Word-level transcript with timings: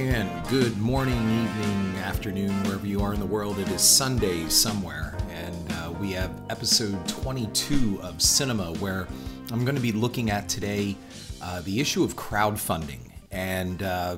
And 0.00 0.48
good 0.48 0.78
morning, 0.78 1.14
evening, 1.14 1.98
afternoon, 1.98 2.50
wherever 2.62 2.86
you 2.86 3.02
are 3.02 3.12
in 3.12 3.20
the 3.20 3.26
world. 3.26 3.58
It 3.58 3.68
is 3.68 3.82
Sunday 3.82 4.48
somewhere, 4.48 5.14
and 5.28 5.72
uh, 5.72 5.92
we 6.00 6.12
have 6.12 6.30
episode 6.48 7.06
22 7.06 8.00
of 8.02 8.22
Cinema, 8.22 8.72
where 8.78 9.06
I'm 9.52 9.62
going 9.62 9.74
to 9.74 9.80
be 9.80 9.92
looking 9.92 10.30
at 10.30 10.48
today 10.48 10.96
uh, 11.42 11.60
the 11.60 11.80
issue 11.80 12.02
of 12.02 12.16
crowdfunding. 12.16 13.10
And 13.30 13.82
uh, 13.82 14.16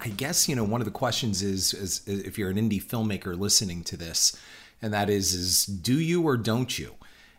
I 0.00 0.10
guess, 0.10 0.48
you 0.48 0.54
know, 0.54 0.62
one 0.62 0.80
of 0.80 0.84
the 0.84 0.92
questions 0.92 1.42
is, 1.42 1.74
is 1.74 2.02
if 2.06 2.38
you're 2.38 2.50
an 2.50 2.56
indie 2.56 2.80
filmmaker 2.80 3.36
listening 3.36 3.82
to 3.82 3.96
this, 3.96 4.40
and 4.80 4.94
that 4.94 5.10
is, 5.10 5.34
is 5.34 5.66
do 5.66 5.98
you 5.98 6.22
or 6.22 6.36
don't 6.36 6.78
you? 6.78 6.94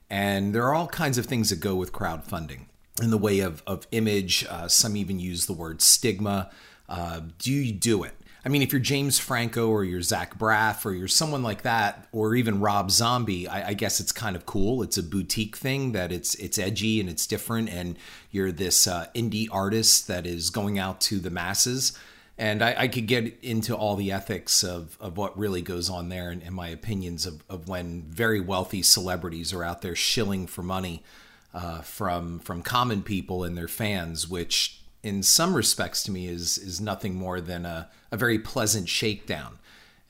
And 0.10 0.54
there 0.54 0.66
are 0.66 0.76
all 0.76 0.88
kinds 0.88 1.18
of 1.18 1.26
things 1.26 1.52
that 1.52 1.62
go 1.62 1.76
with 1.76 1.94
crowdfunding 1.94 2.66
in 3.02 3.12
the 3.12 3.18
way 3.18 3.40
of, 3.40 3.64
of 3.66 3.88
image. 3.92 4.46
Uh, 4.50 4.68
some 4.68 4.98
even 4.98 5.22
use 5.22 5.46
the 5.46 5.54
word 5.54 5.82
stigma. 5.82 6.52
Uh, 6.88 7.22
do 7.40 7.52
you 7.52 7.74
do 7.74 8.04
it? 8.04 8.14
I 8.46 8.50
mean, 8.50 8.62
if 8.62 8.72
you're 8.72 8.80
James 8.80 9.20
Franco 9.20 9.68
or 9.68 9.84
you're 9.84 10.02
Zach 10.02 10.40
Braff 10.40 10.86
or 10.86 10.94
you're 10.94 11.10
someone 11.10 11.44
like 11.44 11.64
that, 11.64 12.08
or 12.14 12.34
even 12.34 12.62
Rob 12.62 12.92
Zombie, 12.92 13.46
I, 13.46 13.70
I, 13.70 13.74
guess 13.74 14.00
it's 14.00 14.14
kind 14.14 14.38
of 14.38 14.46
cool. 14.46 14.84
It's 14.84 14.98
a 14.98 15.04
boutique 15.04 15.58
thing 15.58 15.92
that 15.92 16.14
it's 16.14 16.34
it's 16.36 16.58
edgy 16.58 17.02
and 17.02 17.10
it's 17.10 17.28
different, 17.28 17.68
and 17.68 17.98
you're 18.32 18.54
this 18.54 18.88
uh, 18.88 19.08
indie 19.14 19.50
artist 19.52 20.08
that 20.08 20.26
is 20.26 20.50
going 20.50 20.80
out 20.80 21.02
to 21.02 21.20
the 21.20 21.30
masses. 21.30 21.98
And 22.38 22.62
I, 22.62 22.76
I, 22.84 22.88
could 22.88 23.08
get 23.08 23.38
into 23.42 23.76
all 23.76 23.96
the 23.96 24.12
ethics 24.12 24.64
of, 24.64 24.96
of 25.02 25.18
what 25.18 25.38
really 25.38 25.64
goes 25.64 25.90
on 25.90 26.10
there 26.10 26.30
and, 26.30 26.44
and 26.44 26.54
my 26.54 26.68
opinions 26.70 27.26
of, 27.26 27.44
of 27.50 27.68
when 27.68 28.04
very 28.04 28.40
wealthy 28.40 28.84
celebrities 28.84 29.52
are 29.52 29.64
out 29.64 29.82
there 29.82 29.96
shilling 29.96 30.46
for 30.46 30.62
money 30.62 31.04
uh, 31.54 31.82
from 31.82 32.40
from 32.40 32.62
common 32.62 33.02
people 33.02 33.44
and 33.44 33.58
their 33.58 33.68
fans, 33.68 34.28
which 34.28 34.80
in 35.04 35.24
some 35.24 35.54
respects 35.54 36.04
to 36.04 36.12
me 36.12 36.28
is 36.28 36.58
is 36.58 36.82
nothing 36.82 37.16
more 37.16 37.40
than 37.42 37.66
a, 37.66 37.90
a 38.12 38.18
very 38.18 38.40
pleasant 38.40 38.90
shakedown. 38.90 39.60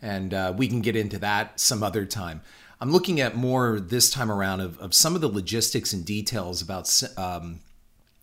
And 0.01 0.33
uh, 0.33 0.53
we 0.55 0.67
can 0.67 0.81
get 0.81 0.95
into 0.95 1.17
that 1.19 1.59
some 1.59 1.81
other 1.81 2.05
time. 2.05 2.41
I'm 2.79 2.91
looking 2.91 3.19
at 3.19 3.35
more 3.35 3.79
this 3.79 4.11
time 4.11 4.31
around 4.31 4.61
of, 4.61 4.77
of 4.79 4.93
some 4.93 5.15
of 5.15 5.21
the 5.21 5.27
logistics 5.27 5.93
and 5.93 6.05
details 6.05 6.61
about 6.61 7.01
um, 7.17 7.61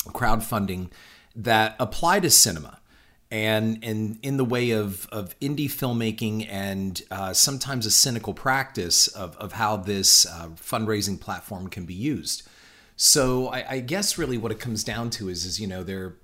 crowdfunding 0.07 0.91
that 1.35 1.75
apply 1.81 2.21
to 2.21 2.31
cinema 2.31 2.79
and 3.31 3.81
and 3.83 4.19
in 4.23 4.37
the 4.37 4.45
way 4.45 4.71
of 4.71 5.09
of 5.11 5.39
indie 5.41 5.67
filmmaking 5.67 6.47
and 6.49 7.03
uh, 7.11 7.33
sometimes 7.33 7.85
a 7.85 7.91
cynical 7.91 8.33
practice 8.33 9.09
of 9.09 9.37
of 9.39 9.53
how 9.53 9.77
this 9.77 10.25
uh, 10.27 10.49
fundraising 10.55 11.21
platform 11.21 11.69
can 11.69 11.85
be 11.85 11.95
used. 11.95 12.49
So 12.97 13.49
I, 13.49 13.65
I, 13.69 13.81
guess 13.81 14.17
really 14.19 14.39
what 14.39 14.53
it 14.53 14.61
comes 14.61 14.85
down 14.85 15.11
to 15.11 15.29
is 15.29 15.45
is 15.45 15.61
you 15.61 15.67
know 15.67 15.83
there 15.83 16.15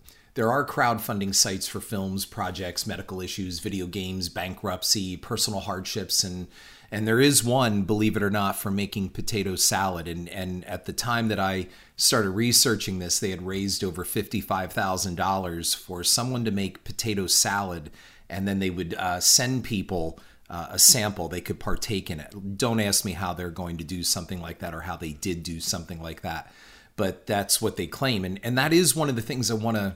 there 0.41 0.51
are 0.51 0.65
crowdfunding 0.65 1.35
sites 1.35 1.69
for 1.69 1.81
films, 1.83 2.25
projects, 2.25 2.87
medical 2.87 3.21
issues, 3.21 3.59
video 3.59 3.87
games, 3.87 4.31
bankruptcy, 4.31 5.15
personal 5.15 5.61
hardships, 5.61 6.25
and 6.25 6.47
and 6.91 7.07
there 7.07 7.21
is 7.21 7.45
one, 7.45 7.83
believe 7.83 8.17
it 8.17 8.23
or 8.23 8.31
not, 8.31 8.57
for 8.57 8.71
making 8.71 9.11
potato 9.11 9.55
salad. 9.55 10.09
And 10.09 10.31
and 10.31 10.65
at 10.65 10.87
the 10.87 10.95
time 10.95 11.29
that 11.29 11.39
I 11.39 11.67
started 11.99 12.31
researching 12.31 13.01
this, 13.01 13.21
they 13.21 13.29
had 13.29 13.47
raised 13.47 13.85
over 13.85 14.03
fifty 14.03 14.41
five 14.41 14.73
thousand 14.73 15.17
dollars 15.17 15.75
for 15.75 16.03
someone 16.03 16.47
to 16.47 16.51
make 16.51 16.85
potato 16.85 17.27
salad, 17.27 17.91
and 18.31 18.49
then 18.49 18.61
they 18.61 18.71
would 18.71 18.95
uh, 18.95 19.21
send 19.21 19.65
people. 19.65 20.19
Uh, 20.49 20.67
a 20.71 20.79
sample 20.81 21.29
they 21.29 21.41
could 21.41 21.61
partake 21.61 22.11
in 22.11 22.19
it 22.19 22.59
don't 22.59 22.81
ask 22.81 23.05
me 23.05 23.13
how 23.13 23.33
they're 23.33 23.51
going 23.51 23.77
to 23.77 23.85
do 23.85 24.03
something 24.03 24.41
like 24.41 24.59
that 24.59 24.75
or 24.75 24.81
how 24.81 24.97
they 24.97 25.13
did 25.13 25.45
do 25.45 25.61
something 25.61 26.03
like 26.03 26.23
that 26.23 26.53
but 26.97 27.25
that's 27.25 27.63
what 27.63 27.77
they 27.77 27.87
claim 27.87 28.25
and 28.25 28.41
and 28.43 28.59
that 28.59 28.73
is 28.73 28.97
one 28.97 29.09
of 29.09 29.15
the 29.15 29.23
things 29.23 29.49
i 29.49 29.55
want 29.55 29.77
to 29.77 29.95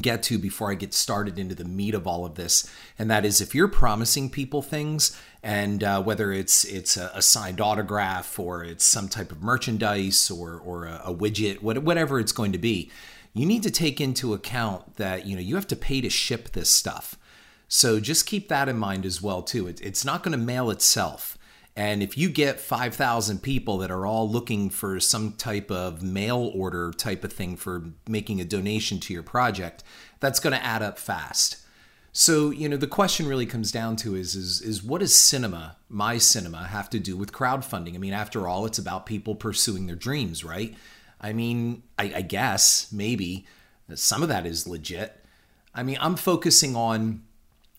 get 0.00 0.22
to 0.24 0.38
before 0.38 0.70
I 0.70 0.74
get 0.74 0.92
started 0.92 1.38
into 1.38 1.54
the 1.54 1.64
meat 1.64 1.94
of 1.94 2.06
all 2.06 2.26
of 2.26 2.34
this, 2.34 2.68
and 2.98 3.10
that 3.10 3.24
is 3.24 3.40
if 3.40 3.54
you're 3.54 3.68
promising 3.68 4.30
people 4.30 4.60
things, 4.60 5.16
and 5.42 5.84
uh, 5.84 6.02
whether 6.02 6.32
it's 6.32 6.64
it's 6.64 6.96
a, 6.96 7.10
a, 7.14 7.22
signed 7.22 7.60
autograph 7.60 8.38
or 8.38 8.64
it's 8.64 8.84
some 8.84 9.08
type 9.08 9.30
of 9.30 9.42
merchandise 9.42 10.30
or 10.30 10.58
or 10.58 10.86
a, 10.86 11.02
a 11.04 11.14
widget, 11.14 11.62
whatever 11.62 12.18
it's 12.18 12.32
going 12.32 12.50
to 12.52 12.58
be, 12.58 12.90
you 13.32 13.46
need 13.46 13.62
to 13.62 13.70
take 13.70 14.00
into 14.00 14.34
account 14.34 14.96
that 14.96 15.24
you 15.24 15.36
know 15.36 15.42
you 15.42 15.54
have 15.54 15.68
to 15.68 15.76
pay 15.76 16.00
to 16.00 16.10
ship 16.10 16.50
this 16.50 16.72
stuff. 16.72 17.16
So 17.68 18.00
just 18.00 18.26
keep 18.26 18.48
that 18.48 18.68
in 18.68 18.76
mind 18.76 19.06
as 19.06 19.22
well 19.22 19.42
too. 19.42 19.68
It, 19.68 19.80
it's 19.80 20.04
not 20.04 20.22
going 20.22 20.36
to 20.36 20.44
mail 20.44 20.70
itself. 20.70 21.38
And 21.76 22.02
if 22.02 22.16
you 22.16 22.30
get 22.30 22.58
5,000 22.58 23.42
people 23.42 23.78
that 23.78 23.90
are 23.90 24.06
all 24.06 24.28
looking 24.28 24.70
for 24.70 24.98
some 24.98 25.32
type 25.32 25.70
of 25.70 26.02
mail 26.02 26.50
order 26.54 26.90
type 26.90 27.22
of 27.22 27.34
thing 27.34 27.56
for 27.56 27.90
making 28.08 28.40
a 28.40 28.46
donation 28.46 28.98
to 29.00 29.12
your 29.12 29.22
project, 29.22 29.84
that's 30.18 30.40
going 30.40 30.54
to 30.54 30.64
add 30.64 30.82
up 30.82 30.98
fast. 30.98 31.58
So, 32.12 32.48
you 32.48 32.66
know, 32.66 32.78
the 32.78 32.86
question 32.86 33.28
really 33.28 33.44
comes 33.44 33.70
down 33.70 33.96
to 33.96 34.14
is, 34.14 34.34
is 34.34 34.62
is 34.62 34.82
what 34.82 35.02
does 35.02 35.14
cinema, 35.14 35.76
my 35.90 36.16
cinema, 36.16 36.64
have 36.64 36.88
to 36.90 36.98
do 36.98 37.14
with 37.14 37.30
crowdfunding? 37.30 37.94
I 37.94 37.98
mean, 37.98 38.14
after 38.14 38.48
all, 38.48 38.64
it's 38.64 38.78
about 38.78 39.04
people 39.04 39.34
pursuing 39.34 39.86
their 39.86 39.96
dreams, 39.96 40.42
right? 40.42 40.74
I 41.20 41.34
mean, 41.34 41.82
I, 41.98 42.12
I 42.16 42.22
guess 42.22 42.90
maybe 42.90 43.46
some 43.94 44.22
of 44.22 44.30
that 44.30 44.46
is 44.46 44.66
legit. 44.66 45.22
I 45.74 45.82
mean, 45.82 45.98
I'm 46.00 46.16
focusing 46.16 46.74
on 46.74 47.22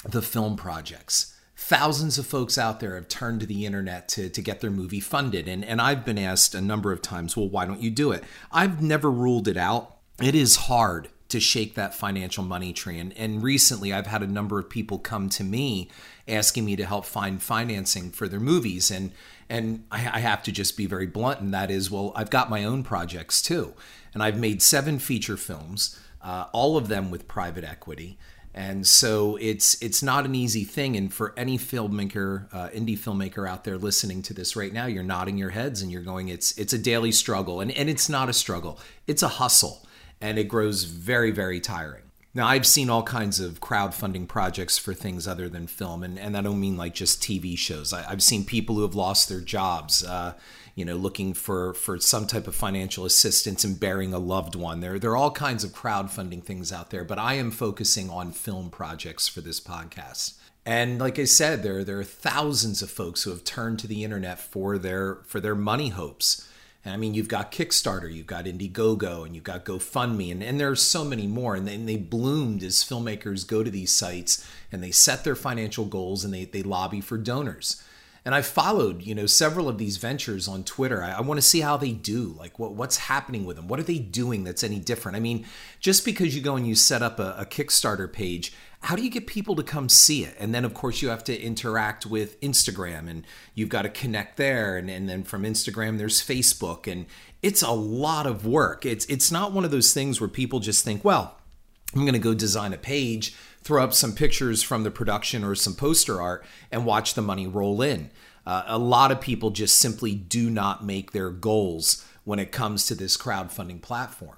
the 0.03 0.22
film 0.22 0.56
projects 0.56 1.34
thousands 1.57 2.19
of 2.19 2.28
folks 2.28 2.56
out 2.56 2.79
there 2.79 2.94
have 2.94 3.07
turned 3.07 3.40
to 3.40 3.45
the 3.47 3.66
internet 3.66 4.07
to, 4.07 4.29
to 4.29 4.41
get 4.41 4.62
their 4.62 4.69
movie 4.69 5.00
funded. 5.00 5.47
And, 5.47 5.66
and 5.66 5.81
I've 5.81 6.06
been 6.06 6.19
asked 6.19 6.53
a 6.53 6.62
number 6.62 6.91
of 6.91 7.01
times, 7.01 7.35
well, 7.35 7.50
why 7.50 7.66
don't 7.66 7.81
you 7.81 7.90
do 7.90 8.12
it? 8.12 8.23
I've 8.51 8.81
never 8.81 9.09
ruled 9.09 9.47
it 9.47 9.57
out. 9.57 9.97
It 10.22 10.35
is 10.35 10.56
hard 10.56 11.09
to 11.29 11.40
shake 11.40 11.73
that 11.73 11.95
financial 11.95 12.44
money 12.44 12.73
tree. 12.73 13.00
And, 13.00 13.12
and 13.18 13.41
recently, 13.41 13.91
I've 13.91 14.06
had 14.06 14.22
a 14.22 14.28
number 14.28 14.59
of 14.59 14.69
people 14.69 15.00
come 15.00 15.29
to 15.29 15.44
me 15.44 15.90
asking 16.28 16.63
me 16.63 16.75
to 16.75 16.85
help 16.85 17.06
find 17.06 17.41
financing 17.41 18.12
for 18.12 18.28
their 18.28 18.39
movies. 18.39 18.91
And, 18.91 19.12
and 19.50 19.84
I, 19.91 19.97
I 19.97 20.19
have 20.19 20.44
to 20.44 20.51
just 20.51 20.78
be 20.78 20.85
very 20.85 21.07
blunt, 21.07 21.41
and 21.41 21.53
that 21.56 21.72
is, 21.72 21.89
well, 21.89 22.13
I've 22.16 22.29
got 22.29 22.51
my 22.51 22.63
own 22.63 22.84
projects 22.84 23.41
too. 23.41 23.74
And 24.13 24.22
I've 24.22 24.39
made 24.39 24.62
seven 24.62 25.00
feature 25.00 25.38
films, 25.38 26.00
uh, 26.22 26.45
all 26.53 26.78
of 26.78 26.88
them 26.88 27.09
with 27.09 27.28
private 27.28 27.63
equity 27.63 28.18
and 28.57 28.88
so 28.88 29.38
it's 29.40 29.79
it's 29.84 30.01
not 30.01 30.25
an 30.25 30.34
easy 30.34 30.63
thing. 30.63 30.97
And 30.97 31.13
for 31.13 31.31
any 31.38 31.59
filmmaker 31.59 32.51
uh, 32.51 32.69
indie 32.69 32.97
filmmaker 32.97 33.47
out 33.47 33.63
there 33.66 33.78
listening 33.78 34.23
to 34.23 34.34
this 34.34 34.56
right 34.56 34.73
now 34.73 34.88
you're 34.88 35.03
nodding 35.03 35.38
your 35.38 35.51
heads 35.51 35.84
and 35.84 35.91
you're 35.91 36.01
going 36.01 36.29
it's 36.29 36.57
it's 36.57 36.73
a 36.73 36.78
daily 36.79 37.12
struggle. 37.12 37.62
And 37.62 37.72
and 37.72 37.88
it's 37.88 38.09
not 38.09 38.29
a 38.29 38.34
struggle. 38.34 38.79
It's 39.06 39.22
a 39.22 39.28
hustle. 39.28 39.85
And 40.19 40.40
it 40.40 40.45
grows 40.45 40.85
very 40.85 41.29
very 41.29 41.59
tiring 41.62 42.06
now 42.38 42.48
i've 42.48 42.66
seen 42.66 42.90
all 42.90 43.03
kinds 43.03 43.40
of 43.40 43.59
crowdfunding 43.59 44.28
projects 44.28 44.78
for 44.78 44.94
things 44.94 45.28
other 45.28 45.50
than 45.50 45.68
film 45.68 46.03
and, 46.03 46.18
and 46.18 46.38
i 46.38 46.42
don't 46.42 46.59
mean 46.59 46.78
like 46.78 46.94
just 46.94 47.22
tv 47.22 47.58
shows 47.58 47.92
I, 47.92 48.03
have 48.03 48.24
seen 48.24 48.46
people 48.46 48.75
who 48.75 48.84
have 48.84 48.96
lost 48.96 49.28
their 49.28 49.42
jobs 49.42 50.03
uh, 50.06 50.34
you 50.78 50.86
know, 50.86 50.96
looking 50.96 51.34
for 51.34 51.74
for 51.74 52.00
some 52.00 52.28
type 52.28 52.48
of 52.48 52.53
financial 52.53 53.03
assistance 53.03 53.64
and 53.64 53.80
burying 53.80 54.14
a 54.14 54.20
loved 54.20 54.53
one. 54.53 54.80
There 54.80 55.00
there 55.00 55.09
are 55.09 55.18
all 55.18 55.31
kinds 55.31 55.64
of 55.64 55.72
crowdfunding 55.72 56.44
things 56.44 56.72
out 56.72 56.92
there, 56.92 57.03
but 57.03 57.18
I 57.18 57.34
am 57.34 57.50
focusing 57.50 58.12
on 58.12 58.31
film 58.31 58.69
projects 58.69 59.28
for 59.28 59.42
this 59.42 59.59
podcast. 59.59 60.36
And 60.68 61.00
like 61.00 61.18
I 61.18 61.24
said, 61.24 61.64
there 61.64 61.84
there 61.84 62.00
are 62.00 62.04
thousands 62.04 62.84
of 62.84 62.92
folks 62.92 63.24
who 63.24 63.31
have 63.31 63.44
turned 63.44 63.80
to 63.80 63.88
the 63.88 64.04
internet 64.04 64.38
for 64.38 64.78
their 64.78 65.16
for 65.25 65.40
their 65.40 65.56
money 65.56 65.90
hopes. 65.90 66.48
And 66.85 66.93
I 66.93 66.97
mean, 66.97 67.13
you've 67.13 67.27
got 67.27 67.51
Kickstarter, 67.51 68.13
you've 68.13 68.27
got 68.27 68.45
Indiegogo, 68.45 69.25
and 69.25 69.35
you've 69.35 69.43
got 69.43 69.65
GoFundMe, 69.65 70.31
and, 70.31 70.41
and 70.41 70.59
there 70.59 70.69
are 70.69 70.75
so 70.75 71.03
many 71.03 71.27
more. 71.27 71.55
And 71.55 71.67
they, 71.67 71.75
they 71.77 71.97
bloomed 71.97 72.63
as 72.63 72.83
filmmakers 72.83 73.47
go 73.47 73.63
to 73.63 73.69
these 73.69 73.91
sites 73.91 74.47
and 74.71 74.81
they 74.81 74.91
set 74.91 75.23
their 75.23 75.35
financial 75.35 75.85
goals 75.85 76.23
and 76.23 76.33
they, 76.33 76.45
they 76.45 76.63
lobby 76.63 77.01
for 77.01 77.17
donors 77.17 77.83
and 78.27 78.35
I've 78.35 78.45
followed, 78.45 79.03
you 79.03 79.15
know, 79.15 79.25
several 79.25 79.69
of 79.69 79.77
these 79.77 79.95
ventures 79.95 80.49
on 80.49 80.65
Twitter. 80.65 81.01
I, 81.01 81.13
I 81.13 81.21
want 81.21 81.38
to 81.38 81.41
see 81.41 81.61
how 81.61 81.77
they 81.77 81.93
do. 81.93 82.35
Like, 82.38 82.59
what, 82.59 82.73
what's 82.73 82.97
happening 82.97 83.45
with 83.45 83.55
them? 83.55 83.69
What 83.69 83.79
are 83.79 83.83
they 83.83 83.99
doing 83.99 84.44
that's 84.44 84.65
any 84.65 84.79
different? 84.79 85.15
I 85.15 85.21
mean, 85.21 85.45
just 85.80 86.03
because 86.03 86.35
you 86.35 86.41
go 86.41 86.57
and 86.57 86.68
you 86.68 86.75
set 86.75 87.01
up 87.01 87.19
a, 87.19 87.35
a 87.38 87.45
Kickstarter 87.45 88.12
page, 88.12 88.53
how 88.81 88.95
do 88.95 89.03
you 89.03 89.09
get 89.09 89.27
people 89.27 89.56
to 89.56 89.63
come 89.63 89.89
see 89.89 90.24
it? 90.24 90.35
And 90.39 90.53
then, 90.53 90.63
of 90.63 90.74
course, 90.74 91.01
you 91.01 91.09
have 91.09 91.24
to 91.25 91.39
interact 91.39 92.06
with 92.06 92.39
Instagram, 92.41 93.09
and 93.09 93.25
you've 93.56 93.69
got 93.69 93.81
to 93.81 93.89
connect 93.89 94.38
there. 94.38 94.77
And, 94.77 94.89
and 94.89 95.09
then 95.09 95.24
from 95.24 95.44
Instagram, 95.44 95.97
there's 95.97 96.21
Facebook, 96.21 96.91
and 96.91 97.06
it's 97.41 97.62
a 97.62 97.71
lot 97.71 98.27
of 98.27 98.45
work. 98.45 98.85
It's 98.85 99.06
it's 99.06 99.31
not 99.31 99.51
one 99.51 99.65
of 99.65 99.71
those 99.71 99.94
things 99.94 100.21
where 100.21 100.29
people 100.29 100.59
just 100.59 100.85
think, 100.85 101.03
well, 101.03 101.38
I'm 101.95 102.01
going 102.01 102.13
to 102.13 102.19
go 102.19 102.33
design 102.33 102.74
a 102.74 102.77
page 102.77 103.35
throw 103.68 103.83
up 103.83 103.94
some 103.94 104.13
pictures 104.13 104.63
from 104.63 104.83
the 104.83 104.91
production 104.91 105.44
or 105.44 105.53
some 105.53 105.75
poster 105.75 106.21
art 106.21 106.45
and 106.71 106.85
watch 106.85 107.15
the 107.15 107.21
money 107.21 107.45
roll 107.45 107.81
in. 107.81 108.09
Uh, 108.45 108.63
a 108.65 108.77
lot 108.77 109.12
of 109.12 109.19
people 109.19 109.50
just 109.50 109.77
simply 109.77 110.15
do 110.15 110.50
not 110.50 110.85
make 110.85 111.12
their 111.12 111.30
goals 111.30 112.06
when 112.23 112.39
it 112.39 112.50
comes 112.50 112.85
to 112.85 112.95
this 112.95 113.18
crowdfunding 113.18 113.81
platform. 113.81 114.38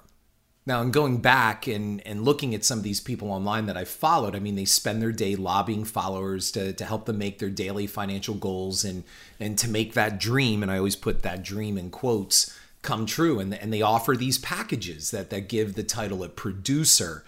Now, 0.66 0.82
in 0.82 0.90
going 0.90 1.18
back 1.18 1.66
and, 1.66 2.06
and 2.06 2.24
looking 2.24 2.54
at 2.54 2.64
some 2.64 2.78
of 2.78 2.84
these 2.84 3.00
people 3.00 3.30
online 3.30 3.66
that 3.66 3.78
I 3.78 3.84
followed, 3.84 4.36
I 4.36 4.40
mean, 4.40 4.56
they 4.56 4.66
spend 4.66 5.00
their 5.00 5.12
day 5.12 5.34
lobbying 5.34 5.84
followers 5.84 6.50
to, 6.52 6.72
to 6.74 6.84
help 6.84 7.06
them 7.06 7.18
make 7.18 7.38
their 7.38 7.50
daily 7.50 7.86
financial 7.86 8.34
goals 8.34 8.84
and, 8.84 9.04
and 9.40 9.56
to 9.58 9.68
make 9.68 9.94
that 9.94 10.20
dream, 10.20 10.62
and 10.62 10.70
I 10.70 10.76
always 10.76 10.96
put 10.96 11.22
that 11.22 11.42
dream 11.42 11.78
in 11.78 11.90
quotes, 11.90 12.56
come 12.82 13.06
true. 13.06 13.40
And, 13.40 13.54
and 13.54 13.72
they 13.72 13.82
offer 13.82 14.14
these 14.14 14.38
packages 14.38 15.10
that, 15.12 15.30
that 15.30 15.48
give 15.48 15.74
the 15.74 15.82
title 15.82 16.22
a 16.22 16.28
producer 16.28 17.24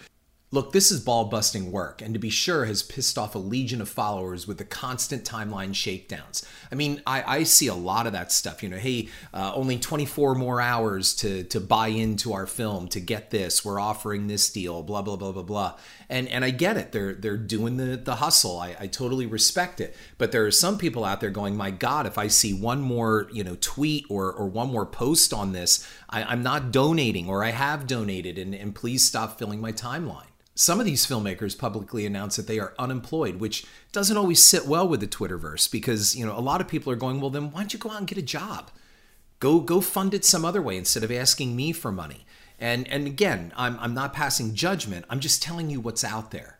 Look, 0.54 0.72
this 0.72 0.90
is 0.90 1.00
ball 1.00 1.24
busting 1.24 1.72
work, 1.72 2.02
and 2.02 2.12
to 2.12 2.20
be 2.20 2.28
sure, 2.28 2.66
has 2.66 2.82
pissed 2.82 3.16
off 3.16 3.34
a 3.34 3.38
legion 3.38 3.80
of 3.80 3.88
followers 3.88 4.46
with 4.46 4.58
the 4.58 4.66
constant 4.66 5.24
timeline 5.24 5.74
shakedowns. 5.74 6.44
I 6.70 6.74
mean, 6.74 7.00
I, 7.06 7.38
I 7.38 7.42
see 7.44 7.68
a 7.68 7.74
lot 7.74 8.06
of 8.06 8.12
that 8.12 8.30
stuff. 8.30 8.62
You 8.62 8.68
know, 8.68 8.76
hey, 8.76 9.08
uh, 9.32 9.52
only 9.54 9.78
24 9.78 10.34
more 10.34 10.60
hours 10.60 11.14
to 11.16 11.42
to 11.44 11.58
buy 11.58 11.88
into 11.88 12.34
our 12.34 12.46
film 12.46 12.88
to 12.88 13.00
get 13.00 13.30
this. 13.30 13.64
We're 13.64 13.80
offering 13.80 14.26
this 14.26 14.50
deal. 14.50 14.82
Blah 14.82 15.00
blah 15.00 15.16
blah 15.16 15.32
blah 15.32 15.42
blah. 15.42 15.78
And 16.10 16.28
and 16.28 16.44
I 16.44 16.50
get 16.50 16.76
it. 16.76 16.92
They're 16.92 17.14
they're 17.14 17.38
doing 17.38 17.78
the 17.78 17.96
the 17.96 18.16
hustle. 18.16 18.60
I, 18.60 18.76
I 18.78 18.88
totally 18.88 19.24
respect 19.24 19.80
it. 19.80 19.96
But 20.18 20.32
there 20.32 20.44
are 20.44 20.50
some 20.50 20.76
people 20.76 21.06
out 21.06 21.22
there 21.22 21.30
going, 21.30 21.56
my 21.56 21.70
God, 21.70 22.04
if 22.06 22.18
I 22.18 22.26
see 22.26 22.52
one 22.52 22.82
more 22.82 23.26
you 23.32 23.42
know 23.42 23.56
tweet 23.58 24.04
or 24.10 24.30
or 24.30 24.48
one 24.48 24.70
more 24.70 24.84
post 24.84 25.32
on 25.32 25.52
this, 25.52 25.88
I, 26.10 26.24
I'm 26.24 26.42
not 26.42 26.72
donating 26.72 27.30
or 27.30 27.42
I 27.42 27.52
have 27.52 27.86
donated, 27.86 28.36
and 28.36 28.54
and 28.54 28.74
please 28.74 29.02
stop 29.02 29.38
filling 29.38 29.58
my 29.58 29.72
timeline. 29.72 30.26
Some 30.54 30.80
of 30.80 30.86
these 30.86 31.06
filmmakers 31.06 31.58
publicly 31.58 32.04
announce 32.04 32.36
that 32.36 32.46
they 32.46 32.58
are 32.58 32.74
unemployed, 32.78 33.36
which 33.36 33.64
doesn't 33.90 34.16
always 34.16 34.44
sit 34.44 34.66
well 34.66 34.86
with 34.86 35.00
the 35.00 35.06
Twitterverse 35.06 35.70
because, 35.70 36.14
you 36.14 36.26
know, 36.26 36.36
a 36.36 36.40
lot 36.40 36.60
of 36.60 36.68
people 36.68 36.92
are 36.92 36.96
going, 36.96 37.20
well, 37.20 37.30
then 37.30 37.50
why 37.50 37.60
don't 37.60 37.72
you 37.72 37.78
go 37.78 37.90
out 37.90 37.98
and 37.98 38.06
get 38.06 38.18
a 38.18 38.22
job? 38.22 38.70
Go 39.40 39.60
go 39.60 39.80
fund 39.80 40.14
it 40.14 40.24
some 40.24 40.44
other 40.44 40.62
way 40.62 40.76
instead 40.76 41.02
of 41.02 41.10
asking 41.10 41.56
me 41.56 41.72
for 41.72 41.90
money. 41.90 42.26
And 42.60 42.86
and 42.88 43.06
again, 43.06 43.52
I'm 43.56 43.78
I'm 43.80 43.94
not 43.94 44.12
passing 44.12 44.54
judgment. 44.54 45.04
I'm 45.10 45.20
just 45.20 45.42
telling 45.42 45.68
you 45.68 45.80
what's 45.80 46.04
out 46.04 46.30
there. 46.30 46.58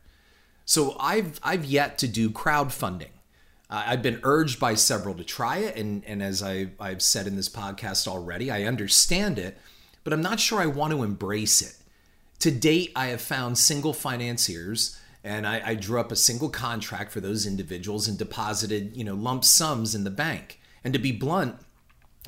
So 0.65 0.97
I've 0.99 1.39
I've 1.43 1.65
yet 1.65 1.99
to 1.99 2.09
do 2.09 2.31
crowdfunding. 2.31 3.11
I've 3.71 4.03
been 4.03 4.21
urged 4.23 4.61
by 4.61 4.75
several 4.75 5.15
to 5.15 5.25
try 5.25 5.59
it, 5.59 5.77
and 5.77 6.05
and 6.05 6.23
as 6.23 6.43
I 6.43 6.71
I've 6.81 7.03
said 7.03 7.27
in 7.27 7.37
this 7.37 7.49
podcast 7.49 8.09
already, 8.09 8.51
I 8.51 8.65
understand 8.65 9.39
it, 9.39 9.57
but 10.03 10.13
I'm 10.13 10.21
not 10.21 10.41
sure 10.41 10.61
I 10.61 10.67
want 10.67 10.93
to 10.93 11.03
embrace 11.03 11.63
it. 11.63 11.77
To 12.43 12.51
date, 12.51 12.91
I 12.97 13.07
have 13.07 13.21
found 13.21 13.57
single 13.57 13.93
financiers 13.93 14.99
and 15.23 15.47
I, 15.47 15.63
I, 15.65 15.75
drew 15.77 16.01
up 16.01 16.11
a 16.11 16.17
single 16.17 16.49
contract 16.49 17.13
for 17.13 17.21
those 17.21 17.47
individuals 17.47 18.09
and 18.09 18.19
deposited, 18.19 18.97
you 18.97 19.05
know, 19.05 19.15
lump 19.15 19.45
sums 19.45 19.95
in 19.95 20.03
the 20.03 20.11
bank. 20.11 20.61
And 20.83 20.93
to 20.93 20.99
be 20.99 21.13
blunt, 21.13 21.55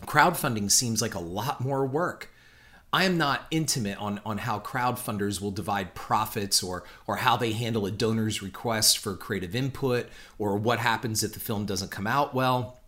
crowdfunding 0.02 0.70
seems 0.70 1.02
like 1.02 1.16
a 1.16 1.18
lot 1.18 1.60
more 1.60 1.84
work. 1.84 2.30
I 2.92 3.02
am 3.02 3.18
not 3.18 3.48
intimate 3.50 3.98
on, 3.98 4.20
on 4.24 4.38
how 4.38 4.60
crowdfunders 4.60 5.40
will 5.40 5.50
divide 5.50 5.96
profits 5.96 6.62
or 6.62 6.84
or 7.08 7.16
how 7.16 7.36
they 7.36 7.50
handle 7.50 7.84
a 7.84 7.90
donor's 7.90 8.40
request 8.40 8.98
for 8.98 9.16
creative 9.16 9.56
input 9.56 10.06
or 10.38 10.56
what 10.56 10.78
happens 10.78 11.24
if 11.24 11.32
the 11.32 11.40
film 11.40 11.66
doesn't 11.66 11.90
come 11.90 12.06
out 12.06 12.32
well 12.32 12.78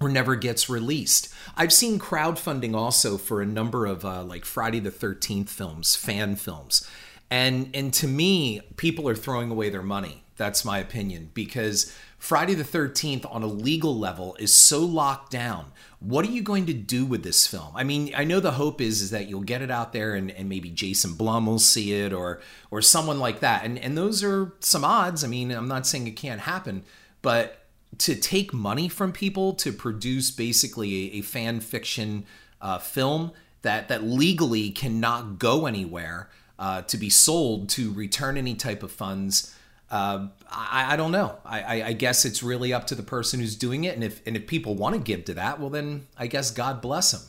or 0.00 0.08
never 0.08 0.36
gets 0.36 0.68
released. 0.68 1.32
I've 1.56 1.72
seen 1.72 1.98
crowdfunding 1.98 2.74
also 2.74 3.18
for 3.18 3.40
a 3.40 3.46
number 3.46 3.86
of 3.86 4.04
uh, 4.04 4.22
like 4.22 4.44
Friday 4.44 4.80
the 4.80 4.90
13th 4.90 5.48
films, 5.48 5.96
fan 5.96 6.36
films. 6.36 6.88
And 7.30 7.70
and 7.74 7.92
to 7.94 8.08
me, 8.08 8.62
people 8.76 9.08
are 9.08 9.14
throwing 9.14 9.50
away 9.50 9.70
their 9.70 9.82
money. 9.82 10.24
That's 10.36 10.64
my 10.64 10.78
opinion 10.78 11.30
because 11.34 11.94
Friday 12.16 12.54
the 12.54 12.64
13th 12.64 13.26
on 13.30 13.42
a 13.42 13.46
legal 13.46 13.98
level 13.98 14.36
is 14.38 14.54
so 14.54 14.80
locked 14.80 15.32
down. 15.32 15.72
What 16.00 16.24
are 16.24 16.30
you 16.30 16.42
going 16.42 16.66
to 16.66 16.72
do 16.72 17.04
with 17.04 17.24
this 17.24 17.46
film? 17.46 17.72
I 17.74 17.82
mean, 17.82 18.12
I 18.16 18.24
know 18.24 18.38
the 18.38 18.52
hope 18.52 18.80
is 18.80 19.02
is 19.02 19.10
that 19.10 19.28
you'll 19.28 19.40
get 19.40 19.62
it 19.62 19.70
out 19.70 19.92
there 19.92 20.14
and, 20.14 20.30
and 20.30 20.48
maybe 20.48 20.70
Jason 20.70 21.14
Blum 21.14 21.46
will 21.46 21.58
see 21.58 21.92
it 21.92 22.12
or 22.12 22.40
or 22.70 22.80
someone 22.80 23.18
like 23.18 23.40
that. 23.40 23.64
And 23.64 23.78
and 23.78 23.98
those 23.98 24.22
are 24.22 24.54
some 24.60 24.84
odds. 24.84 25.24
I 25.24 25.26
mean, 25.26 25.50
I'm 25.50 25.68
not 25.68 25.86
saying 25.86 26.06
it 26.06 26.12
can't 26.12 26.40
happen, 26.40 26.84
but 27.20 27.57
to 27.98 28.14
take 28.14 28.52
money 28.52 28.88
from 28.88 29.12
people 29.12 29.52
to 29.54 29.72
produce 29.72 30.30
basically 30.30 31.16
a, 31.16 31.18
a 31.18 31.20
fan 31.22 31.60
fiction 31.60 32.24
uh, 32.60 32.78
film 32.78 33.32
that 33.62 33.88
that 33.88 34.04
legally 34.04 34.70
cannot 34.70 35.38
go 35.38 35.66
anywhere 35.66 36.30
uh, 36.58 36.82
to 36.82 36.96
be 36.96 37.10
sold 37.10 37.68
to 37.70 37.92
return 37.92 38.36
any 38.36 38.54
type 38.54 38.82
of 38.82 38.90
funds. 38.90 39.54
Uh, 39.90 40.28
I, 40.50 40.94
I, 40.94 40.96
don't 40.96 41.12
know. 41.12 41.38
I, 41.46 41.82
I, 41.82 41.92
guess 41.94 42.26
it's 42.26 42.42
really 42.42 42.74
up 42.74 42.88
to 42.88 42.94
the 42.94 43.02
person 43.02 43.40
who's 43.40 43.56
doing 43.56 43.84
it, 43.84 43.94
and 43.94 44.04
if 44.04 44.20
and 44.26 44.36
if 44.36 44.46
people 44.46 44.74
want 44.74 44.94
to 44.94 45.00
give 45.00 45.24
to 45.26 45.34
that, 45.34 45.60
well 45.60 45.70
then 45.70 46.06
I 46.16 46.26
guess 46.26 46.50
God 46.50 46.82
bless 46.82 47.12
them. 47.12 47.22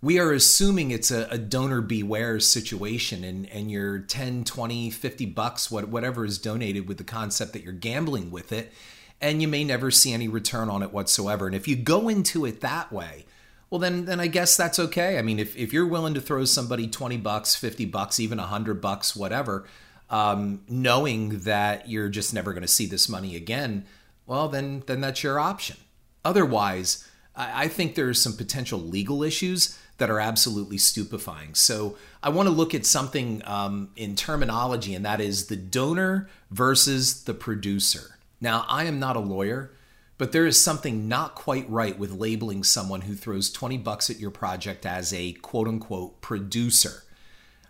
We 0.00 0.20
are 0.20 0.32
assuming 0.32 0.90
it's 0.90 1.10
a, 1.10 1.26
a 1.30 1.38
donor 1.38 1.80
beware 1.80 2.38
situation, 2.38 3.24
and 3.24 3.48
and 3.50 3.68
your 3.68 3.98
10, 3.98 4.44
20, 4.44 4.90
50 4.90 5.26
bucks, 5.26 5.72
what 5.72 5.88
whatever 5.88 6.24
is 6.24 6.38
donated 6.38 6.86
with 6.86 6.98
the 6.98 7.04
concept 7.04 7.52
that 7.54 7.64
you're 7.64 7.72
gambling 7.72 8.30
with 8.30 8.52
it 8.52 8.72
and 9.20 9.40
you 9.40 9.48
may 9.48 9.64
never 9.64 9.90
see 9.90 10.12
any 10.12 10.28
return 10.28 10.68
on 10.68 10.82
it 10.82 10.92
whatsoever. 10.92 11.46
And 11.46 11.54
if 11.54 11.66
you 11.68 11.76
go 11.76 12.08
into 12.08 12.44
it 12.44 12.60
that 12.60 12.92
way, 12.92 13.24
well 13.70 13.78
then 13.78 14.04
then 14.04 14.20
I 14.20 14.26
guess 14.26 14.56
that's 14.56 14.78
okay. 14.78 15.18
I 15.18 15.22
mean, 15.22 15.38
if, 15.38 15.56
if 15.56 15.72
you're 15.72 15.86
willing 15.86 16.14
to 16.14 16.20
throw 16.20 16.44
somebody 16.44 16.86
20 16.88 17.16
bucks, 17.18 17.56
50 17.56 17.86
bucks, 17.86 18.20
even 18.20 18.38
100 18.38 18.80
bucks, 18.80 19.16
whatever, 19.16 19.64
um, 20.10 20.62
knowing 20.68 21.40
that 21.40 21.88
you're 21.88 22.08
just 22.08 22.34
never 22.34 22.52
going 22.52 22.62
to 22.62 22.68
see 22.68 22.86
this 22.86 23.08
money 23.08 23.36
again, 23.36 23.84
well 24.26 24.48
then 24.48 24.82
then 24.86 25.00
that's 25.00 25.22
your 25.22 25.40
option. 25.40 25.76
Otherwise, 26.24 27.06
I, 27.34 27.64
I 27.64 27.68
think 27.68 27.94
there's 27.94 28.20
some 28.20 28.34
potential 28.34 28.78
legal 28.78 29.22
issues 29.22 29.78
that 29.98 30.10
are 30.10 30.20
absolutely 30.20 30.78
stupefying. 30.78 31.54
So 31.54 31.96
I 32.22 32.28
want 32.30 32.48
to 32.48 32.54
look 32.54 32.74
at 32.74 32.84
something 32.84 33.42
um, 33.44 33.90
in 33.96 34.16
terminology, 34.16 34.94
and 34.94 35.04
that 35.04 35.20
is 35.20 35.46
the 35.46 35.56
donor 35.56 36.28
versus 36.50 37.24
the 37.24 37.34
producer. 37.34 38.13
Now, 38.44 38.66
I 38.68 38.84
am 38.84 39.00
not 39.00 39.16
a 39.16 39.20
lawyer, 39.20 39.72
but 40.18 40.32
there 40.32 40.44
is 40.44 40.62
something 40.62 41.08
not 41.08 41.34
quite 41.34 41.66
right 41.70 41.98
with 41.98 42.12
labeling 42.12 42.62
someone 42.62 43.00
who 43.00 43.14
throws 43.14 43.50
20 43.50 43.78
bucks 43.78 44.10
at 44.10 44.20
your 44.20 44.30
project 44.30 44.84
as 44.84 45.14
a 45.14 45.32
quote 45.32 45.66
unquote 45.66 46.20
producer. 46.20 47.04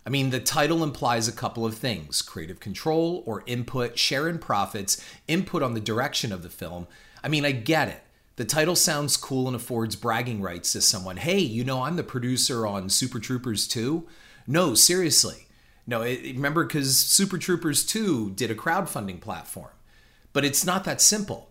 I 0.05 0.09
mean, 0.09 0.31
the 0.31 0.41
title 0.41 0.83
implies 0.83 1.29
a 1.29 1.31
couple 1.31 1.65
of 1.65 1.75
things 1.75 2.21
creative 2.21 2.59
control 2.59 3.23
or 3.25 3.45
input, 3.45 3.97
share 3.97 4.27
in 4.27 4.37
profits, 4.37 5.01
input 5.29 5.63
on 5.63 5.75
the 5.75 5.79
direction 5.79 6.33
of 6.33 6.43
the 6.43 6.49
film. 6.49 6.87
I 7.23 7.29
mean, 7.29 7.45
I 7.45 7.53
get 7.53 7.87
it. 7.87 8.03
The 8.35 8.43
title 8.43 8.75
sounds 8.75 9.15
cool 9.15 9.47
and 9.47 9.55
affords 9.55 9.95
bragging 9.95 10.41
rights 10.41 10.73
to 10.73 10.81
someone. 10.81 11.15
Hey, 11.15 11.39
you 11.39 11.63
know, 11.63 11.83
I'm 11.83 11.95
the 11.95 12.03
producer 12.03 12.67
on 12.67 12.89
Super 12.89 13.21
Troopers 13.21 13.65
2. 13.65 14.05
No, 14.45 14.73
seriously. 14.73 15.47
No, 15.87 16.01
it, 16.01 16.21
remember, 16.21 16.65
because 16.65 16.97
Super 16.97 17.37
Troopers 17.37 17.85
2 17.85 18.31
did 18.31 18.51
a 18.51 18.55
crowdfunding 18.55 19.21
platform. 19.21 19.69
But 20.35 20.43
it's 20.43 20.65
not 20.65 20.83
that 20.83 20.99
simple. 20.99 21.49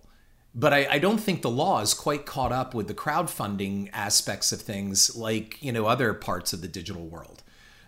But 0.54 0.74
I, 0.74 0.86
I, 0.90 0.98
don't 0.98 1.16
think 1.16 1.40
the 1.40 1.48
law 1.48 1.80
is 1.80 1.94
quite 1.94 2.26
caught 2.26 2.52
up 2.52 2.74
with 2.74 2.86
the 2.86 2.92
crowdfunding 2.92 3.88
aspects 3.94 4.52
of 4.52 4.60
things 4.60 5.16
like, 5.16 5.56
you 5.62 5.72
know, 5.72 5.86
other 5.86 6.12
parts 6.12 6.52
of 6.52 6.60
the 6.60 6.68
digital 6.68 7.06
world. 7.06 7.42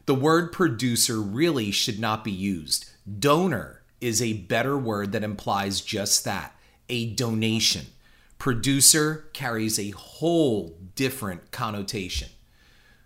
The 0.07 0.15
word 0.15 0.53
producer 0.53 1.21
really 1.21 1.71
should 1.71 2.01
not 2.01 2.25
be 2.25 2.33
used. 2.33 2.88
Donor 3.21 3.83
is 4.00 4.23
a 4.23 4.33
better 4.33 4.79
word 4.79 5.12
that 5.12 5.23
implies 5.23 5.83
just 5.83 6.25
that 6.25 6.57
a 6.88 7.12
donation. 7.12 7.88
Producer 8.38 9.29
carries 9.35 9.79
a 9.79 9.91
whole 9.91 10.79
different 10.95 11.50
connotation. 11.50 12.31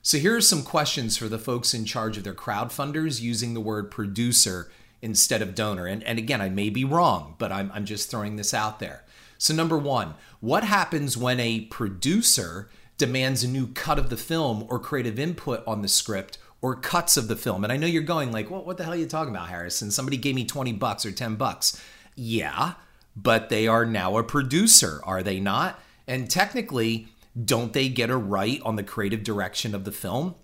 So 0.01 0.19
here 0.19 0.37
are 0.37 0.41
some 0.41 0.63
questions 0.63 1.17
for 1.17 1.29
the 1.29 1.41
folks 1.41 1.75
in 1.75 1.87
charge 1.87 2.17
of 2.17 2.23
their 2.23 2.35
crowdfunders 2.35 3.21
using 3.21 3.55
the 3.55 3.61
word 3.61 3.91
producer 3.91 4.71
instead 5.03 5.43
of 5.43 5.55
donor. 5.55 5.87
And, 5.87 6.03
and 6.05 6.19
again, 6.19 6.41
I 6.41 6.49
may 6.49 6.71
be 6.71 6.85
wrong, 6.85 7.35
but 7.39 7.53
I'm, 7.53 7.71
I'm 7.75 7.85
just 7.85 8.11
throwing 8.11 8.37
this 8.37 8.53
out 8.53 8.79
there. 8.79 9.05
So, 9.39 9.55
number 9.55 9.79
one, 9.79 10.15
what 10.41 10.65
happens 10.65 11.17
when 11.17 11.41
a 11.41 11.61
producer 11.63 12.69
demands 12.99 13.43
a 13.43 13.49
new 13.49 13.69
cut 13.69 13.99
of 13.99 14.11
the 14.11 14.17
film 14.17 14.67
or 14.69 14.79
creative 14.79 15.19
input 15.19 15.63
on 15.67 15.81
the 15.81 15.89
script 15.89 16.37
or 16.61 16.77
cuts 16.77 17.17
of 17.17 17.29
the 17.29 17.37
film? 17.37 17.65
And 17.65 17.73
I 17.73 17.79
know 17.79 17.87
you're 17.87 18.03
going 18.03 18.33
like, 18.33 18.51
well, 18.51 18.65
what 18.65 18.77
the 18.77 18.85
hell 18.85 18.93
are 18.93 18.97
you 18.97 19.07
talking 19.07 19.35
about, 19.35 19.49
Harrison? 19.49 19.91
Somebody 19.91 20.19
gave 20.19 20.35
me 20.35 20.45
20 20.45 20.75
bucks 20.75 21.07
or 21.07 21.13
10 21.13 21.37
bucks. 21.37 21.83
Yeah, 22.15 22.75
but 23.17 23.49
they 23.49 23.67
are 23.67 23.87
now 23.87 24.19
a 24.19 24.23
producer, 24.23 25.01
are 25.05 25.23
they 25.23 25.41
not? 25.41 25.81
And 26.07 26.31
technically, 26.31 27.09
don't 27.43 27.73
they 27.73 27.89
get 27.89 28.11
a 28.11 28.17
right 28.17 28.61
on 28.63 28.77
the 28.77 28.83
creative 28.83 29.25
direction 29.25 29.75
of 29.75 29.85
the 29.85 29.93
film? 29.93 30.35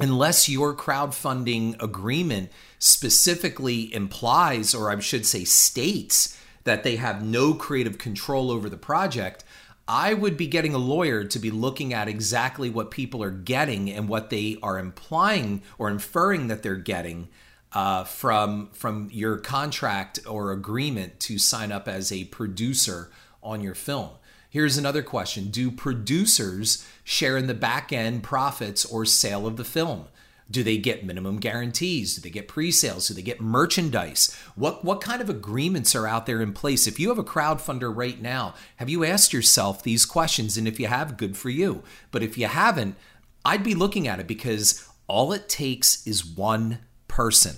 Unless 0.00 0.48
your 0.48 0.74
crowdfunding 0.74 1.80
agreement 1.82 2.50
specifically 2.78 3.92
implies, 3.94 4.74
or 4.74 4.90
I 4.90 4.98
should 5.00 5.26
say 5.26 5.44
states, 5.44 6.38
that 6.64 6.82
they 6.82 6.96
have 6.96 7.24
no 7.24 7.54
creative 7.54 7.98
control 7.98 8.50
over 8.50 8.68
the 8.68 8.76
project, 8.76 9.44
I 9.88 10.14
would 10.14 10.36
be 10.36 10.46
getting 10.46 10.74
a 10.74 10.78
lawyer 10.78 11.24
to 11.24 11.38
be 11.38 11.50
looking 11.50 11.92
at 11.92 12.06
exactly 12.06 12.70
what 12.70 12.90
people 12.90 13.22
are 13.22 13.30
getting 13.30 13.90
and 13.90 14.08
what 14.08 14.30
they 14.30 14.56
are 14.62 14.78
implying 14.78 15.62
or 15.78 15.88
inferring 15.88 16.46
that 16.48 16.62
they're 16.62 16.76
getting 16.76 17.28
uh, 17.72 18.04
from 18.04 18.68
from 18.72 19.08
your 19.12 19.36
contract 19.36 20.20
or 20.28 20.52
agreement 20.52 21.18
to 21.20 21.38
sign 21.38 21.72
up 21.72 21.88
as 21.88 22.12
a 22.12 22.24
producer 22.24 23.10
on 23.42 23.60
your 23.60 23.74
film. 23.74 24.10
Here's 24.50 24.76
another 24.76 25.02
question 25.02 25.48
Do 25.48 25.70
producers 25.70 26.86
share 27.04 27.36
in 27.36 27.46
the 27.46 27.54
back 27.54 27.92
end 27.92 28.24
profits 28.24 28.84
or 28.84 29.06
sale 29.06 29.46
of 29.46 29.56
the 29.56 29.64
film? 29.64 30.06
Do 30.50 30.64
they 30.64 30.78
get 30.78 31.06
minimum 31.06 31.38
guarantees? 31.38 32.16
Do 32.16 32.20
they 32.20 32.30
get 32.30 32.48
pre-sales? 32.48 33.06
Do 33.06 33.14
they 33.14 33.22
get 33.22 33.40
merchandise? 33.40 34.36
What 34.56 34.84
what 34.84 35.00
kind 35.00 35.22
of 35.22 35.30
agreements 35.30 35.94
are 35.94 36.08
out 36.08 36.26
there 36.26 36.42
in 36.42 36.52
place? 36.52 36.88
If 36.88 36.98
you 36.98 37.08
have 37.10 37.18
a 37.18 37.24
crowdfunder 37.24 37.94
right 37.94 38.20
now, 38.20 38.54
have 38.76 38.90
you 38.90 39.04
asked 39.04 39.32
yourself 39.32 39.84
these 39.84 40.04
questions? 40.04 40.56
And 40.56 40.66
if 40.66 40.80
you 40.80 40.88
have, 40.88 41.16
good 41.16 41.36
for 41.36 41.48
you. 41.48 41.84
But 42.10 42.24
if 42.24 42.36
you 42.36 42.48
haven't, 42.48 42.96
I'd 43.44 43.62
be 43.62 43.76
looking 43.76 44.08
at 44.08 44.18
it 44.18 44.26
because 44.26 44.86
all 45.06 45.32
it 45.32 45.48
takes 45.48 46.04
is 46.04 46.26
one 46.26 46.80
person. 47.06 47.56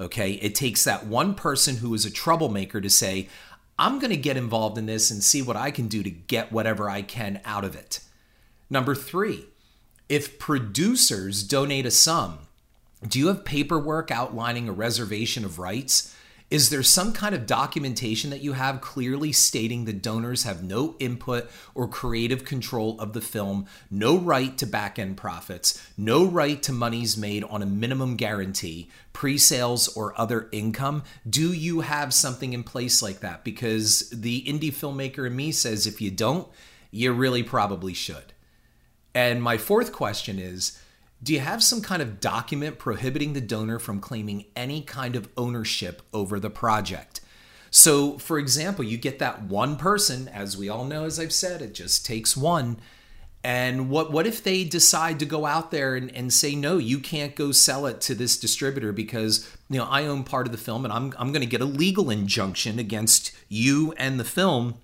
Okay. 0.00 0.32
It 0.32 0.54
takes 0.54 0.82
that 0.84 1.06
one 1.06 1.34
person 1.34 1.76
who 1.76 1.92
is 1.92 2.06
a 2.06 2.10
troublemaker 2.10 2.80
to 2.80 2.90
say, 2.90 3.28
I'm 3.82 3.98
going 3.98 4.12
to 4.12 4.16
get 4.16 4.36
involved 4.36 4.78
in 4.78 4.86
this 4.86 5.10
and 5.10 5.24
see 5.24 5.42
what 5.42 5.56
I 5.56 5.72
can 5.72 5.88
do 5.88 6.04
to 6.04 6.10
get 6.10 6.52
whatever 6.52 6.88
I 6.88 7.02
can 7.02 7.40
out 7.44 7.64
of 7.64 7.74
it. 7.74 7.98
Number 8.70 8.94
three, 8.94 9.46
if 10.08 10.38
producers 10.38 11.42
donate 11.42 11.84
a 11.84 11.90
sum, 11.90 12.38
do 13.04 13.18
you 13.18 13.26
have 13.26 13.44
paperwork 13.44 14.12
outlining 14.12 14.68
a 14.68 14.72
reservation 14.72 15.44
of 15.44 15.58
rights? 15.58 16.14
Is 16.52 16.68
there 16.68 16.82
some 16.82 17.14
kind 17.14 17.34
of 17.34 17.46
documentation 17.46 18.28
that 18.28 18.42
you 18.42 18.52
have 18.52 18.82
clearly 18.82 19.32
stating 19.32 19.86
the 19.86 19.94
donors 19.94 20.42
have 20.42 20.62
no 20.62 20.96
input 20.98 21.50
or 21.74 21.88
creative 21.88 22.44
control 22.44 23.00
of 23.00 23.14
the 23.14 23.22
film, 23.22 23.64
no 23.90 24.18
right 24.18 24.58
to 24.58 24.66
back 24.66 24.98
end 24.98 25.16
profits, 25.16 25.82
no 25.96 26.26
right 26.26 26.62
to 26.64 26.70
monies 26.70 27.16
made 27.16 27.42
on 27.44 27.62
a 27.62 27.66
minimum 27.66 28.16
guarantee, 28.16 28.90
pre 29.14 29.38
sales, 29.38 29.88
or 29.96 30.12
other 30.20 30.50
income? 30.52 31.04
Do 31.26 31.54
you 31.54 31.80
have 31.80 32.12
something 32.12 32.52
in 32.52 32.64
place 32.64 33.00
like 33.00 33.20
that? 33.20 33.44
Because 33.44 34.10
the 34.10 34.42
indie 34.42 34.74
filmmaker 34.74 35.26
in 35.26 35.34
me 35.34 35.52
says 35.52 35.86
if 35.86 36.02
you 36.02 36.10
don't, 36.10 36.46
you 36.90 37.14
really 37.14 37.42
probably 37.42 37.94
should. 37.94 38.34
And 39.14 39.42
my 39.42 39.56
fourth 39.56 39.90
question 39.90 40.38
is 40.38 40.78
do 41.22 41.32
you 41.32 41.40
have 41.40 41.62
some 41.62 41.82
kind 41.82 42.02
of 42.02 42.20
document 42.20 42.78
prohibiting 42.78 43.32
the 43.32 43.40
donor 43.40 43.78
from 43.78 44.00
claiming 44.00 44.46
any 44.56 44.82
kind 44.82 45.14
of 45.14 45.28
ownership 45.36 46.02
over 46.12 46.40
the 46.40 46.50
project? 46.50 47.20
So, 47.70 48.18
for 48.18 48.38
example, 48.38 48.84
you 48.84 48.98
get 48.98 49.18
that 49.20 49.44
one 49.44 49.76
person, 49.76 50.28
as 50.28 50.56
we 50.56 50.68
all 50.68 50.84
know, 50.84 51.04
as 51.04 51.18
I've 51.18 51.32
said, 51.32 51.62
it 51.62 51.74
just 51.74 52.04
takes 52.04 52.36
one. 52.36 52.78
And 53.44 53.90
what 53.90 54.12
what 54.12 54.26
if 54.26 54.44
they 54.44 54.62
decide 54.62 55.18
to 55.18 55.26
go 55.26 55.46
out 55.46 55.70
there 55.70 55.96
and, 55.96 56.14
and 56.14 56.32
say, 56.32 56.54
no, 56.54 56.78
you 56.78 56.98
can't 56.98 57.34
go 57.34 57.50
sell 57.50 57.86
it 57.86 58.00
to 58.02 58.14
this 58.14 58.38
distributor 58.38 58.92
because 58.92 59.50
you 59.68 59.78
know 59.78 59.86
I 59.86 60.06
own 60.06 60.22
part 60.22 60.46
of 60.46 60.52
the 60.52 60.58
film 60.58 60.84
and 60.84 60.92
I'm 60.92 61.12
I'm 61.18 61.32
gonna 61.32 61.46
get 61.46 61.60
a 61.60 61.64
legal 61.64 62.10
injunction 62.10 62.78
against 62.78 63.32
you 63.48 63.94
and 63.96 64.20
the 64.20 64.24
film 64.24 64.74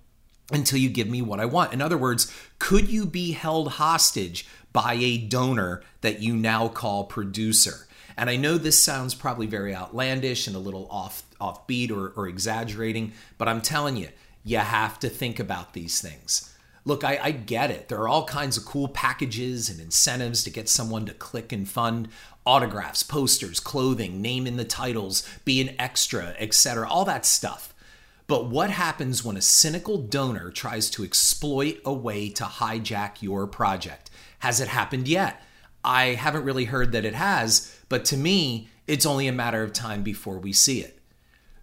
until 0.51 0.79
you 0.79 0.89
give 0.89 1.09
me 1.09 1.23
what 1.23 1.41
I 1.41 1.45
want. 1.45 1.73
In 1.73 1.83
other 1.83 1.99
words, 1.99 2.33
could 2.59 2.89
you 2.89 3.07
be 3.07 3.33
held 3.33 3.73
hostage 3.73 4.47
by 4.73 4.95
a 4.95 5.19
donor 5.19 5.83
that 6.01 6.21
you 6.21 6.37
now 6.37 6.69
call 6.69 7.05
producer. 7.05 7.87
And 8.17 8.29
I 8.29 8.37
know 8.37 8.59
this 8.59 8.79
sounds 8.79 9.15
probably 9.15 9.47
very 9.47 9.75
outlandish 9.75 10.47
and 10.47 10.57
a 10.57 10.61
little 10.61 10.89
off 10.91 11.23
offbeat 11.41 11.93
or, 11.93 12.09
or 12.17 12.27
exaggerating, 12.27 13.13
but 13.39 13.49
I'm 13.49 13.63
telling 13.63 13.97
you, 13.97 14.09
you 14.45 14.59
have 14.59 14.99
to 15.01 15.09
think 15.09 15.39
about 15.39 15.73
these 15.73 16.01
things. 16.01 16.53
Look, 16.85 17.05
I, 17.05 17.21
I, 17.23 17.31
get 17.33 17.71
it. 17.71 17.89
There 17.89 18.01
are 18.01 18.09
all 18.09 18.25
kinds 18.25 18.57
of 18.57 18.65
cool 18.65 18.89
packages 18.89 19.69
and 19.69 19.79
incentives 19.79 20.43
to 20.45 20.51
get 20.51 20.69
someone 20.69 21.07
to 21.07 21.13
click 21.13 21.53
and 21.53 21.69
fund 21.69 22.09
autographs, 22.47 23.03
posters, 23.03 23.61
clothing, 23.61 24.23
name 24.23 24.47
in 24.47 24.57
the 24.57 24.65
titles, 24.65 25.29
be 25.45 25.61
an 25.61 25.77
extra, 25.79 26.35
etc. 26.39 26.89
All 26.89 27.05
that 27.05 27.27
stuff. 27.27 27.75
But 28.27 28.47
what 28.47 28.71
happens 28.71 29.23
when 29.25 29.37
a 29.37 29.43
cynical 29.43 29.99
donor 29.99 30.51
tries 30.51 30.91
to 30.91 31.05
exploit 31.05 31.81
a 31.85 31.93
way 31.93 32.31
to 32.31 32.45
hijack 32.45 33.23
your 33.23 33.47
project? 33.47 34.08
Has 34.41 34.61
it 34.61 34.69
happened 34.69 35.09
yet? 35.09 35.43
I 35.85 36.15
haven't 36.15 36.45
really 36.45 36.67
heard 36.67 36.93
that 36.93 37.05
it 37.05 37.15
has, 37.15 37.75
but 37.89 38.05
to 38.07 38.17
me, 38.17 38.69
it's 38.87 39.07
only 39.07 39.29
a 39.29 39.33
matter 39.33 39.63
of 39.63 39.73
time 39.73 40.03
before 40.03 40.39
we 40.39 40.53
see 40.53 40.81
it. 40.81 40.99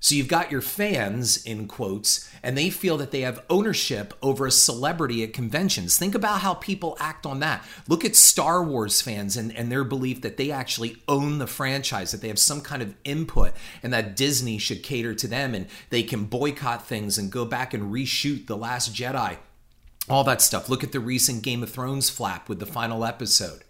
So 0.05 0.13
you've 0.13 0.27
got 0.27 0.51
your 0.51 0.61
fans, 0.61 1.43
in 1.45 1.67
quotes, 1.67 2.29
and 2.43 2.55
they 2.55 2.69
feel 2.69 2.95
that 2.97 3.09
they 3.09 3.21
have 3.21 3.43
ownership 3.49 4.13
over 4.21 4.45
a 4.45 4.51
celebrity 4.51 5.23
at 5.23 5.33
conventions. 5.33 5.97
Think 5.97 6.13
about 6.13 6.41
how 6.41 6.53
people 6.53 6.95
act 6.99 7.25
on 7.25 7.39
that. 7.39 7.65
Look 7.87 8.05
at 8.05 8.15
Star 8.15 8.63
Wars 8.63 9.01
fans 9.01 9.35
and, 9.35 9.51
and 9.55 9.71
their 9.71 9.83
belief 9.83 10.21
that 10.21 10.37
they 10.37 10.51
actually 10.51 10.97
own 11.07 11.39
the 11.39 11.47
franchise, 11.47 12.11
that 12.11 12.21
they 12.21 12.27
have 12.27 12.37
some 12.37 12.61
kind 12.61 12.83
of 12.83 12.93
input, 13.03 13.53
and 13.81 13.91
that 13.93 14.15
Disney 14.15 14.59
should 14.59 14.83
cater 14.83 15.15
to 15.15 15.27
them 15.27 15.55
and 15.55 15.65
they 15.89 16.03
can 16.03 16.25
boycott 16.25 16.85
things 16.85 17.17
and 17.17 17.31
go 17.31 17.43
back 17.43 17.73
and 17.73 17.91
reshoot 17.91 18.45
The 18.45 18.57
Last 18.57 18.93
Jedi 18.93 19.37
all 20.09 20.23
that 20.25 20.41
stuff. 20.41 20.69
Look 20.69 20.83
at 20.83 20.91
the 20.91 20.99
recent 20.99 21.43
Game 21.43 21.63
of 21.63 21.71
Thrones 21.71 22.09
flap 22.09 22.47
with 22.47 22.59
the 22.59 22.65
final 22.65 23.03
episode. 23.03 23.63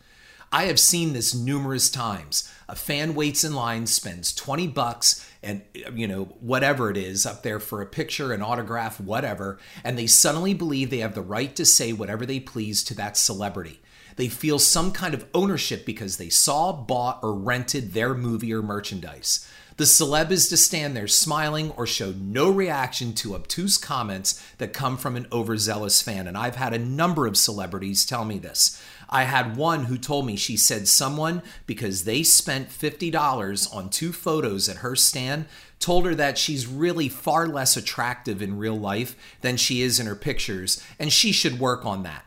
I 0.51 0.65
have 0.65 0.79
seen 0.79 1.13
this 1.13 1.35
numerous 1.35 1.89
times. 1.89 2.51
A 2.69 2.75
fan 2.75 3.15
waits 3.15 3.43
in 3.43 3.53
line, 3.53 3.87
spends 3.87 4.33
20 4.33 4.67
bucks 4.67 5.29
and 5.43 5.61
you 5.93 6.07
know 6.07 6.25
whatever 6.39 6.89
it 6.89 6.97
is 6.97 7.25
up 7.25 7.43
there 7.43 7.59
for 7.59 7.81
a 7.81 7.85
picture, 7.85 8.33
an 8.33 8.41
autograph, 8.41 8.99
whatever, 8.99 9.59
and 9.83 9.97
they 9.97 10.07
suddenly 10.07 10.53
believe 10.53 10.89
they 10.89 10.99
have 10.99 11.13
the 11.13 11.21
right 11.21 11.55
to 11.55 11.65
say 11.65 11.93
whatever 11.93 12.25
they 12.25 12.39
please 12.39 12.83
to 12.85 12.95
that 12.95 13.17
celebrity. 13.17 13.79
They 14.15 14.27
feel 14.27 14.59
some 14.59 14.91
kind 14.91 15.13
of 15.13 15.25
ownership 15.33 15.85
because 15.85 16.17
they 16.17 16.29
saw, 16.29 16.71
bought, 16.71 17.19
or 17.21 17.33
rented 17.33 17.93
their 17.93 18.13
movie 18.13 18.53
or 18.53 18.61
merchandise. 18.61 19.47
The 19.77 19.83
celeb 19.83 20.31
is 20.31 20.47
to 20.49 20.57
stand 20.57 20.95
there 20.95 21.07
smiling 21.07 21.71
or 21.71 21.85
show 21.85 22.13
no 22.17 22.49
reaction 22.49 23.11
to 23.15 23.35
obtuse 23.35 23.77
comments 23.77 24.41
that 24.57 24.71
come 24.71 24.95
from 24.95 25.17
an 25.17 25.27
overzealous 25.33 26.01
fan. 26.01 26.27
And 26.27 26.37
I've 26.37 26.55
had 26.55 26.73
a 26.73 26.79
number 26.79 27.27
of 27.27 27.35
celebrities 27.35 28.05
tell 28.05 28.23
me 28.23 28.37
this. 28.37 28.81
I 29.09 29.23
had 29.23 29.57
one 29.57 29.85
who 29.85 29.97
told 29.97 30.25
me 30.25 30.37
she 30.37 30.55
said 30.55 30.87
someone, 30.87 31.41
because 31.67 32.05
they 32.05 32.23
spent 32.23 32.69
$50 32.69 33.75
on 33.75 33.89
two 33.89 34.13
photos 34.13 34.69
at 34.69 34.77
her 34.77 34.95
stand, 34.95 35.45
told 35.79 36.05
her 36.05 36.15
that 36.15 36.37
she's 36.37 36.65
really 36.65 37.09
far 37.09 37.45
less 37.45 37.75
attractive 37.75 38.41
in 38.41 38.57
real 38.57 38.77
life 38.77 39.15
than 39.41 39.57
she 39.57 39.81
is 39.81 39.99
in 39.99 40.07
her 40.07 40.15
pictures, 40.15 40.81
and 40.97 41.11
she 41.11 41.33
should 41.33 41.59
work 41.59 41.85
on 41.85 42.03
that. 42.03 42.25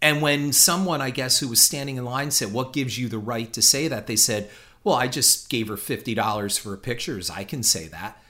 And 0.00 0.22
when 0.22 0.52
someone, 0.52 1.00
I 1.00 1.10
guess, 1.10 1.40
who 1.40 1.48
was 1.48 1.60
standing 1.60 1.96
in 1.96 2.04
line 2.04 2.30
said, 2.30 2.52
What 2.52 2.72
gives 2.72 2.98
you 2.98 3.08
the 3.08 3.18
right 3.18 3.52
to 3.52 3.62
say 3.62 3.88
that? 3.88 4.06
They 4.06 4.16
said, 4.16 4.50
well, 4.86 4.94
I 4.94 5.08
just 5.08 5.50
gave 5.50 5.66
her 5.66 5.74
$50 5.74 6.60
for 6.60 6.76
pictures. 6.76 7.28
I 7.28 7.42
can 7.42 7.64
say 7.64 7.88
that. 7.88 8.22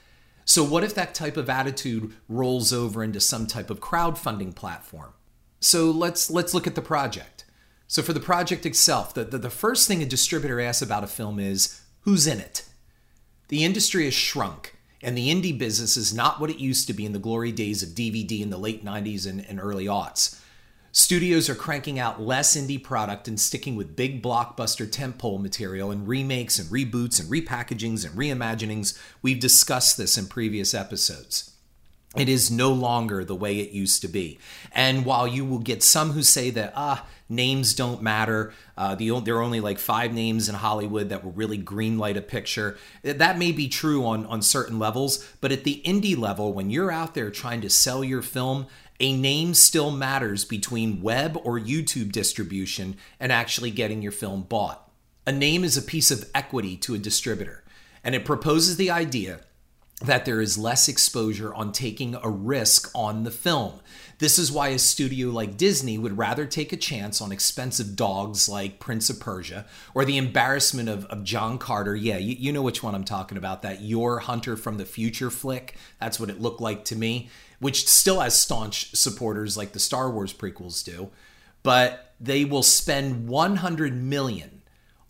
So, 0.43 0.63
what 0.63 0.83
if 0.83 0.95
that 0.95 1.13
type 1.13 1.37
of 1.37 1.51
attitude 1.51 2.13
rolls 2.27 2.73
over 2.73 3.03
into 3.03 3.19
some 3.19 3.45
type 3.45 3.69
of 3.69 3.79
crowdfunding 3.79 4.55
platform? 4.55 5.13
So, 5.59 5.91
let's, 5.91 6.31
let's 6.31 6.55
look 6.55 6.65
at 6.65 6.73
the 6.73 6.81
project. 6.81 7.45
So, 7.85 8.01
for 8.01 8.11
the 8.11 8.19
project 8.19 8.65
itself, 8.65 9.13
the, 9.13 9.23
the, 9.23 9.37
the 9.37 9.51
first 9.51 9.87
thing 9.87 10.01
a 10.01 10.05
distributor 10.07 10.59
asks 10.59 10.81
about 10.81 11.03
a 11.03 11.07
film 11.07 11.37
is 11.37 11.79
who's 12.01 12.25
in 12.25 12.39
it? 12.39 12.65
The 13.49 13.63
industry 13.63 14.05
has 14.05 14.15
shrunk, 14.15 14.77
and 15.03 15.15
the 15.15 15.29
indie 15.29 15.55
business 15.55 15.95
is 15.95 16.11
not 16.11 16.41
what 16.41 16.49
it 16.49 16.57
used 16.57 16.87
to 16.87 16.93
be 16.93 17.05
in 17.05 17.13
the 17.13 17.19
glory 17.19 17.51
days 17.51 17.83
of 17.83 17.89
DVD 17.89 18.41
in 18.41 18.49
the 18.49 18.57
late 18.57 18.83
90s 18.83 19.29
and, 19.29 19.45
and 19.47 19.59
early 19.59 19.85
aughts. 19.85 20.41
Studios 20.91 21.49
are 21.49 21.55
cranking 21.55 21.99
out 21.99 22.21
less 22.21 22.55
indie 22.55 22.81
product 22.81 23.27
and 23.27 23.39
sticking 23.39 23.75
with 23.75 23.95
big 23.95 24.23
blockbuster 24.23 24.87
tentpole 24.87 25.41
material 25.41 25.91
and 25.91 26.07
remakes 26.07 26.57
and 26.57 26.69
reboots 26.69 27.19
and 27.19 27.29
repackagings 27.29 28.05
and 28.05 28.17
reimaginings. 28.17 28.97
We've 29.21 29.39
discussed 29.39 29.97
this 29.97 30.17
in 30.17 30.27
previous 30.27 30.73
episodes. 30.73 31.53
It 32.15 32.29
is 32.29 32.49
no 32.49 32.71
longer 32.71 33.23
the 33.23 33.35
way 33.35 33.59
it 33.59 33.71
used 33.71 34.01
to 34.01 34.07
be. 34.07 34.39
And 34.71 35.05
while 35.05 35.27
you 35.27 35.45
will 35.45 35.59
get 35.59 35.83
some 35.83 36.11
who 36.11 36.23
say 36.23 36.49
that, 36.51 36.73
ah, 36.75 37.05
names 37.29 37.73
don't 37.75 38.01
matter, 38.01 38.53
uh, 38.77 38.95
the, 38.95 39.19
there 39.19 39.35
are 39.35 39.41
only 39.41 39.59
like 39.59 39.77
five 39.77 40.13
names 40.13 40.47
in 40.47 40.55
Hollywood 40.55 41.09
that 41.09 41.23
will 41.23 41.33
really 41.33 41.59
greenlight 41.59 42.15
a 42.15 42.21
picture, 42.21 42.77
that 43.03 43.37
may 43.37 43.51
be 43.51 43.67
true 43.67 44.05
on, 44.05 44.25
on 44.25 44.41
certain 44.41 44.79
levels. 44.79 45.23
But 45.41 45.51
at 45.51 45.63
the 45.63 45.81
indie 45.85 46.17
level, 46.17 46.53
when 46.53 46.69
you're 46.71 46.91
out 46.91 47.13
there 47.13 47.29
trying 47.29 47.61
to 47.61 47.69
sell 47.69 48.03
your 48.03 48.21
film, 48.21 48.67
a 48.99 49.15
name 49.15 49.53
still 49.53 49.91
matters 49.91 50.43
between 50.43 51.01
web 51.01 51.37
or 51.43 51.59
YouTube 51.59 52.11
distribution 52.11 52.95
and 53.19 53.31
actually 53.31 53.71
getting 53.71 54.01
your 54.01 54.11
film 54.11 54.43
bought. 54.43 54.89
A 55.25 55.31
name 55.31 55.63
is 55.63 55.77
a 55.77 55.81
piece 55.81 56.09
of 56.09 56.29
equity 56.33 56.77
to 56.77 56.95
a 56.95 56.99
distributor, 56.99 57.63
and 58.03 58.15
it 58.15 58.25
proposes 58.25 58.77
the 58.77 58.89
idea 58.89 59.41
that 60.01 60.25
there 60.25 60.41
is 60.41 60.57
less 60.57 60.87
exposure 60.87 61.53
on 61.53 61.71
taking 61.71 62.15
a 62.15 62.29
risk 62.29 62.91
on 62.93 63.23
the 63.23 63.31
film. 63.31 63.79
This 64.19 64.39
is 64.39 64.51
why 64.51 64.69
a 64.69 64.79
studio 64.79 65.29
like 65.29 65.57
Disney 65.57 65.97
would 65.97 66.17
rather 66.17 66.45
take 66.45 66.71
a 66.71 66.77
chance 66.77 67.19
on 67.19 67.31
expensive 67.31 67.95
dogs 67.95 68.47
like 68.47 68.79
Prince 68.79 69.09
of 69.09 69.19
Persia 69.19 69.65
or 69.93 70.05
the 70.05 70.17
embarrassment 70.17 70.87
of, 70.89 71.05
of 71.05 71.23
John 71.23 71.57
Carter. 71.57 71.95
Yeah, 71.95 72.17
you, 72.17 72.35
you 72.35 72.51
know 72.51 72.61
which 72.61 72.81
one 72.81 72.95
I'm 72.95 73.03
talking 73.03 73.37
about, 73.37 73.63
that 73.63 73.81
Yor 73.81 74.19
Hunter 74.19 74.55
from 74.55 74.77
the 74.77 74.85
Future 74.85 75.29
flick. 75.29 75.75
That's 75.99 76.19
what 76.19 76.29
it 76.29 76.41
looked 76.41 76.61
like 76.61 76.85
to 76.85 76.95
me 76.95 77.29
which 77.59 77.87
still 77.87 78.19
has 78.19 78.39
staunch 78.39 78.95
supporters 78.95 79.57
like 79.57 79.73
the 79.73 79.79
Star 79.79 80.09
Wars 80.09 80.33
prequels 80.33 80.83
do, 80.83 81.09
but 81.63 82.13
they 82.19 82.45
will 82.45 82.63
spend 82.63 83.27
100 83.27 83.95
million 83.95 84.61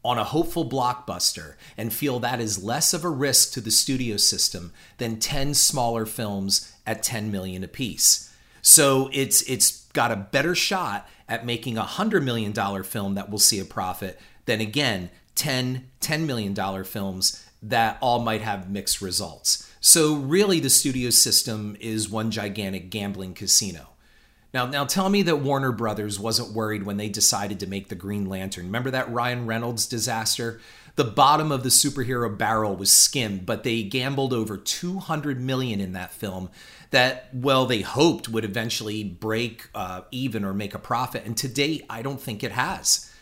on 0.04 0.18
a 0.18 0.24
hopeful 0.24 0.68
blockbuster 0.68 1.56
and 1.76 1.92
feel 1.92 2.20
that 2.20 2.40
is 2.40 2.64
less 2.64 2.94
of 2.94 3.04
a 3.04 3.10
risk 3.10 3.52
to 3.52 3.62
the 3.62 3.72
studio 3.72 4.16
system 4.16 4.72
than 4.98 5.20
10 5.20 5.54
smaller 5.54 6.06
films 6.06 6.74
at 6.86 7.04
10 7.04 7.32
million 7.32 7.64
apiece. 7.64 8.34
So 8.62 9.10
it's 9.12 9.42
it's 9.44 9.86
got 9.94 10.12
a 10.12 10.16
better 10.16 10.56
shot 10.56 11.10
at 11.28 11.46
making 11.46 11.78
a 11.78 11.82
100 11.82 12.24
million 12.24 12.52
dollar 12.52 12.84
film 12.84 13.16
that 13.16 13.30
will 13.30 13.40
see 13.40 13.60
a 13.60 13.66
profit 13.66 14.20
than 14.46 14.62
again 14.62 15.10
10 15.36 15.90
10 16.00 16.26
million 16.26 16.54
dollar 16.54 16.84
films 16.84 17.46
that 17.62 17.98
all 18.02 18.20
might 18.20 18.42
have 18.42 18.70
mixed 18.70 19.02
results. 19.02 19.67
So, 19.80 20.16
really, 20.16 20.60
the 20.60 20.70
studio 20.70 21.10
system 21.10 21.78
is 21.80 22.10
one 22.10 22.32
gigantic 22.32 22.90
gambling 22.90 23.34
casino. 23.34 23.90
Now, 24.54 24.66
now 24.66 24.86
tell 24.86 25.10
me 25.10 25.22
that 25.24 25.38
Warner 25.38 25.72
Brothers 25.72 26.20
wasn't 26.20 26.54
worried 26.54 26.84
when 26.84 26.98
they 26.98 27.10
decided 27.10 27.60
to 27.60 27.68
make 27.68 27.90
the 27.90 27.96
Green 27.96 28.28
Lantern. 28.28 28.66
Remember 28.66 28.90
that 28.92 29.12
Ryan 29.12 29.46
Reynolds 29.46 29.86
disaster? 29.86 30.60
The 30.96 31.04
bottom 31.04 31.52
of 31.52 31.62
the 31.62 31.70
superhero 31.70 32.36
barrel 32.36 32.76
was 32.76 32.92
skimmed, 32.92 33.46
but 33.46 33.64
they 33.64 33.84
gambled 33.84 34.34
over 34.34 34.58
200 34.58 35.40
million 35.40 35.80
in 35.80 35.94
that 35.94 36.12
film 36.12 36.50
that, 36.90 37.30
well, 37.34 37.68
they 37.68 37.82
hoped 37.82 38.30
would 38.30 38.44
eventually 38.44 39.04
break 39.04 39.70
uh, 39.76 40.02
even 40.10 40.44
or 40.44 40.56
make 40.56 40.74
a 40.74 40.80
profit. 40.80 41.24
And 41.26 41.38
to 41.38 41.48
date, 41.48 41.86
I 41.88 42.02
don't 42.02 42.20
think 42.20 42.44
it 42.44 42.54
has. 42.54 43.14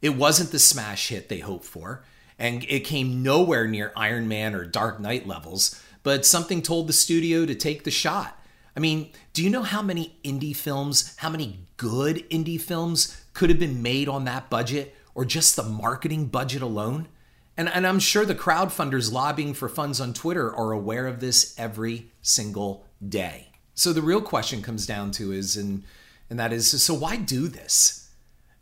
It 0.00 0.10
wasn't 0.10 0.52
the 0.52 0.58
smash 0.58 1.08
hit 1.08 1.28
they 1.28 1.40
hoped 1.40 1.64
for, 1.64 2.04
and 2.38 2.64
it 2.68 2.84
came 2.84 3.22
nowhere 3.22 3.66
near 3.66 3.92
Iron 3.96 4.28
Man 4.28 4.54
or 4.54 4.64
Dark 4.64 5.00
Knight 5.00 5.26
levels, 5.26 5.82
but 6.02 6.26
something 6.26 6.62
told 6.62 6.86
the 6.86 6.92
studio 6.92 7.46
to 7.46 7.54
take 7.54 7.84
the 7.84 7.90
shot. 7.90 8.38
I 8.76 8.80
mean, 8.80 9.10
do 9.32 9.42
you 9.42 9.50
know 9.50 9.62
how 9.62 9.82
many 9.82 10.18
indie 10.24 10.54
films, 10.54 11.16
how 11.18 11.30
many 11.30 11.66
good 11.76 12.28
indie 12.30 12.60
films 12.60 13.20
could 13.32 13.50
have 13.50 13.58
been 13.58 13.82
made 13.82 14.08
on 14.08 14.24
that 14.24 14.50
budget 14.50 14.94
or 15.14 15.24
just 15.24 15.56
the 15.56 15.64
marketing 15.64 16.26
budget 16.26 16.62
alone? 16.62 17.08
And, 17.56 17.68
and 17.68 17.86
I'm 17.86 17.98
sure 17.98 18.24
the 18.24 18.36
crowdfunders 18.36 19.12
lobbying 19.12 19.52
for 19.52 19.68
funds 19.68 20.00
on 20.00 20.14
Twitter 20.14 20.54
are 20.54 20.70
aware 20.70 21.08
of 21.08 21.18
this 21.18 21.58
every 21.58 22.12
single 22.22 22.86
day. 23.06 23.48
So 23.74 23.92
the 23.92 24.02
real 24.02 24.22
question 24.22 24.62
comes 24.62 24.86
down 24.86 25.10
to 25.12 25.32
is, 25.32 25.56
and, 25.56 25.82
and 26.30 26.38
that 26.38 26.52
is, 26.52 26.82
so 26.82 26.94
why 26.94 27.16
do 27.16 27.48
this? 27.48 28.07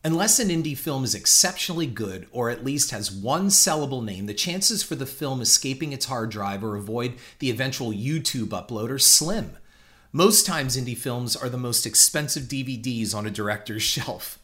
Unless 0.07 0.39
an 0.39 0.51
indie 0.51 0.79
film 0.79 1.03
is 1.03 1.17
exceptionally 1.17 1.89
good 1.89 2.29
or 2.31 2.49
at 2.49 2.65
least 2.65 2.93
has 2.93 3.11
one 3.11 3.49
sellable 3.49 4.05
name, 4.05 4.27
the 4.27 4.35
chances 4.35 4.81
for 4.81 4.95
the 4.95 5.05
film 5.05 5.41
escaping 5.41 5.93
its 5.93 6.05
hard 6.05 6.31
drive 6.31 6.63
or 6.63 6.77
avoid 6.77 7.15
the 7.41 7.51
eventual 7.51 7.91
YouTube 7.91 8.51
upload 8.51 8.91
are 8.91 9.01
slim. 9.01 9.57
Most 10.13 10.47
times, 10.47 10.77
indie 10.77 10.97
films 10.97 11.35
are 11.35 11.49
the 11.49 11.59
most 11.59 11.87
expensive 11.87 12.45
DVDs 12.45 13.17
on 13.17 13.27
a 13.27 13.33
director's 13.33 13.83
shelf. 13.95 14.39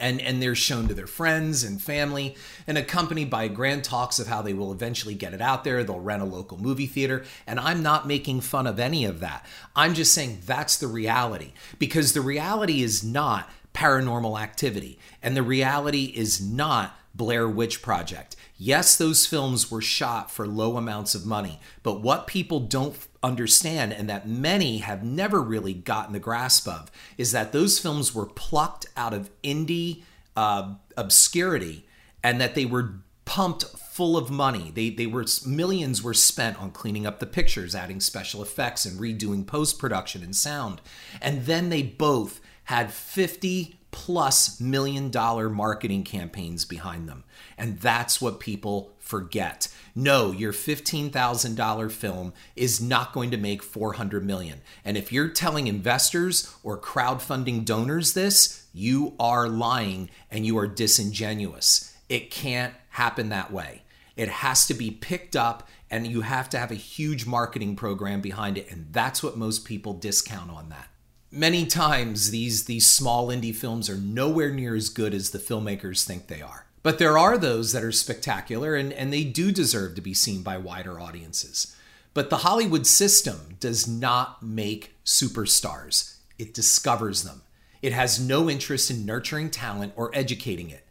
And, 0.00 0.22
and 0.22 0.40
they're 0.40 0.54
shown 0.54 0.88
to 0.88 0.94
their 0.94 1.06
friends 1.06 1.62
and 1.62 1.80
family 1.80 2.34
and 2.66 2.78
accompanied 2.78 3.28
by 3.28 3.48
grand 3.48 3.84
talks 3.84 4.18
of 4.18 4.26
how 4.26 4.40
they 4.40 4.54
will 4.54 4.72
eventually 4.72 5.14
get 5.14 5.34
it 5.34 5.42
out 5.42 5.64
there. 5.64 5.84
They'll 5.84 6.00
rent 6.00 6.22
a 6.22 6.24
local 6.24 6.56
movie 6.56 6.86
theater. 6.86 7.24
And 7.46 7.60
I'm 7.60 7.82
not 7.82 8.06
making 8.06 8.40
fun 8.40 8.66
of 8.66 8.80
any 8.80 9.04
of 9.04 9.20
that. 9.20 9.44
I'm 9.76 9.92
just 9.92 10.14
saying 10.14 10.40
that's 10.46 10.78
the 10.78 10.88
reality 10.88 11.52
because 11.78 12.14
the 12.14 12.22
reality 12.22 12.82
is 12.82 13.04
not 13.04 13.50
paranormal 13.74 14.40
activity 14.40 14.98
and 15.22 15.36
the 15.36 15.42
reality 15.42 16.12
is 16.14 16.40
not 16.40 16.96
Blair 17.14 17.48
Witch 17.48 17.82
Project. 17.82 18.36
Yes, 18.56 18.96
those 18.96 19.26
films 19.26 19.70
were 19.70 19.82
shot 19.82 20.30
for 20.30 20.46
low 20.46 20.76
amounts 20.76 21.14
of 21.14 21.26
money, 21.26 21.60
but 21.82 22.00
what 22.00 22.26
people 22.26 22.60
don't 22.60 22.96
understand 23.22 23.92
and 23.92 24.08
that 24.08 24.26
many 24.28 24.78
have 24.78 25.04
never 25.04 25.42
really 25.42 25.74
gotten 25.74 26.12
the 26.12 26.18
grasp 26.18 26.66
of 26.66 26.90
is 27.18 27.32
that 27.32 27.52
those 27.52 27.78
films 27.78 28.14
were 28.14 28.26
plucked 28.26 28.86
out 28.96 29.12
of 29.12 29.30
indie 29.42 30.02
uh, 30.36 30.74
obscurity 30.96 31.86
and 32.24 32.40
that 32.40 32.54
they 32.54 32.64
were 32.64 32.94
pumped 33.24 33.64
full 33.64 34.16
of 34.16 34.30
money. 34.30 34.72
They 34.74 34.90
they 34.90 35.06
were 35.06 35.26
millions 35.46 36.02
were 36.02 36.14
spent 36.14 36.60
on 36.60 36.70
cleaning 36.70 37.06
up 37.06 37.20
the 37.20 37.26
pictures, 37.26 37.74
adding 37.74 38.00
special 38.00 38.42
effects 38.42 38.84
and 38.86 38.98
redoing 38.98 39.46
post 39.46 39.78
production 39.78 40.22
and 40.22 40.34
sound. 40.34 40.80
And 41.20 41.46
then 41.46 41.68
they 41.68 41.82
both 41.82 42.40
had 42.64 42.92
50 42.92 43.76
plus 43.90 44.58
million 44.58 45.10
dollar 45.10 45.48
marketing 45.48 46.02
campaigns 46.02 46.64
behind 46.64 47.08
them. 47.08 47.24
And 47.58 47.78
that's 47.78 48.20
what 48.20 48.40
people 48.40 48.94
forget. 48.98 49.68
No, 49.94 50.32
your 50.32 50.52
$15,000 50.52 51.92
film 51.92 52.32
is 52.56 52.80
not 52.80 53.12
going 53.12 53.30
to 53.30 53.36
make 53.36 53.62
400 53.62 54.24
million. 54.24 54.62
And 54.84 54.96
if 54.96 55.12
you're 55.12 55.28
telling 55.28 55.66
investors 55.66 56.52
or 56.62 56.78
crowdfunding 56.78 57.66
donors 57.66 58.14
this, 58.14 58.66
you 58.72 59.14
are 59.20 59.48
lying 59.48 60.08
and 60.30 60.46
you 60.46 60.56
are 60.56 60.66
disingenuous. 60.66 61.94
It 62.08 62.30
can't 62.30 62.74
happen 62.90 63.28
that 63.28 63.52
way. 63.52 63.82
It 64.16 64.28
has 64.28 64.66
to 64.66 64.74
be 64.74 64.90
picked 64.90 65.36
up 65.36 65.68
and 65.90 66.06
you 66.06 66.22
have 66.22 66.48
to 66.50 66.58
have 66.58 66.70
a 66.70 66.76
huge 66.76 67.26
marketing 67.26 67.76
program 67.76 68.22
behind 68.22 68.56
it 68.56 68.70
and 68.70 68.86
that's 68.92 69.22
what 69.22 69.36
most 69.36 69.64
people 69.64 69.92
discount 69.92 70.50
on 70.50 70.70
that 70.70 70.88
many 71.32 71.64
times 71.66 72.30
these 72.30 72.64
these 72.64 72.88
small 72.88 73.28
indie 73.28 73.54
films 73.54 73.88
are 73.88 73.96
nowhere 73.96 74.52
near 74.52 74.76
as 74.76 74.90
good 74.90 75.14
as 75.14 75.30
the 75.30 75.38
filmmakers 75.38 76.04
think 76.04 76.26
they 76.26 76.42
are. 76.42 76.66
But 76.82 76.98
there 76.98 77.16
are 77.16 77.38
those 77.38 77.72
that 77.72 77.84
are 77.84 77.92
spectacular 77.92 78.74
and, 78.74 78.92
and 78.92 79.12
they 79.12 79.24
do 79.24 79.50
deserve 79.50 79.94
to 79.94 80.00
be 80.00 80.14
seen 80.14 80.42
by 80.42 80.58
wider 80.58 81.00
audiences. 81.00 81.76
But 82.14 82.28
the 82.28 82.38
Hollywood 82.38 82.86
system 82.86 83.56
does 83.58 83.88
not 83.88 84.42
make 84.42 84.94
superstars, 85.04 86.16
it 86.38 86.52
discovers 86.52 87.22
them. 87.22 87.42
It 87.80 87.92
has 87.92 88.20
no 88.20 88.48
interest 88.48 88.90
in 88.90 89.04
nurturing 89.04 89.50
talent 89.50 89.94
or 89.96 90.10
educating 90.14 90.70
it. 90.70 90.86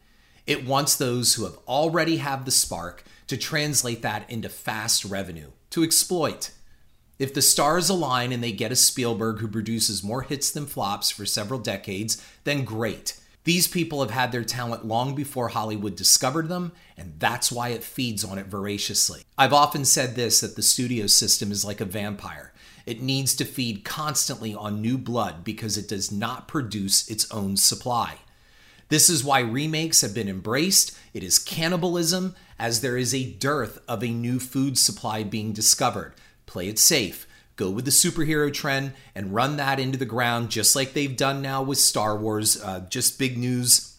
It 0.45 0.65
wants 0.65 0.95
those 0.95 1.36
who 1.36 1.45
have 1.45 1.58
already 1.67 2.17
have 2.17 2.43
the 2.43 2.51
spark 2.51 3.06
to 3.27 3.38
translate 3.38 4.01
that 4.01 4.30
into 4.30 4.49
fast 4.49 5.06
revenue, 5.06 5.51
to 5.69 5.84
exploit. 5.84 6.51
If 7.21 7.36
the 7.36 7.41
stars 7.43 7.88
align 7.88 8.31
and 8.31 8.43
they 8.43 8.51
get 8.51 8.71
a 8.71 8.75
Spielberg 8.75 9.41
who 9.41 9.47
produces 9.47 10.03
more 10.03 10.23
hits 10.23 10.49
than 10.49 10.65
flops 10.65 11.12
for 11.12 11.23
several 11.23 11.60
decades, 11.60 12.19
then 12.45 12.65
great. 12.65 13.15
These 13.43 13.67
people 13.67 14.01
have 14.01 14.10
had 14.10 14.31
their 14.31 14.43
talent 14.43 14.88
long 14.88 15.13
before 15.13 15.49
Hollywood 15.49 15.95
discovered 15.95 16.49
them, 16.49 16.71
and 16.97 17.13
that's 17.19 17.51
why 17.51 17.69
it 17.69 17.84
feeds 17.84 18.23
on 18.23 18.39
it 18.39 18.47
voraciously. 18.47 19.21
I've 19.38 19.53
often 19.53 19.86
said 19.86 20.15
this 20.15 20.39
that 20.39 20.55
the 20.55 20.63
studio 20.63 21.05
system 21.05 21.51
is 21.51 21.63
like 21.63 21.79
a 21.79 21.86
vampire. 21.86 22.53
It 22.88 23.03
needs 23.03 23.36
to 23.36 23.45
feed 23.45 23.86
constantly 23.86 24.55
on 24.55 24.81
new 24.81 24.97
blood 24.97 25.43
because 25.43 25.77
it 25.77 25.88
does 25.88 26.12
not 26.12 26.47
produce 26.47 27.07
its 27.07 27.29
own 27.29 27.55
supply. 27.55 28.15
This 28.89 29.12
is 29.12 29.23
why 29.23 29.41
remakes 29.41 30.01
have 30.01 30.15
been 30.15 30.27
embraced. 30.27 30.97
It 31.13 31.23
is 31.23 31.38
cannibalism, 31.38 32.34
as 32.57 32.81
there 32.81 32.97
is 32.97 33.13
a 33.13 33.31
dearth 33.31 33.79
of 33.88 34.03
a 34.03 34.10
new 34.10 34.39
food 34.39 34.79
supply 34.79 35.21
being 35.23 35.53
discovered 35.53 36.15
play 36.52 36.68
it 36.68 36.78
safe. 36.78 37.26
Go 37.56 37.70
with 37.70 37.86
the 37.86 37.92
superhero 37.92 38.54
trend 38.54 38.94
and 39.16 39.34
run 39.34 39.58
that 39.58 39.80
into 39.80 39.98
the 39.98 40.06
ground, 40.06 40.50
just 40.50 40.76
like 40.76 40.94
they've 40.94 41.16
done 41.16 41.42
now 41.42 41.62
with 41.62 41.78
Star 41.78 42.18
Wars. 42.18 42.62
Uh, 42.62 42.82
just 42.90 43.18
big 43.20 43.38
news 43.38 43.96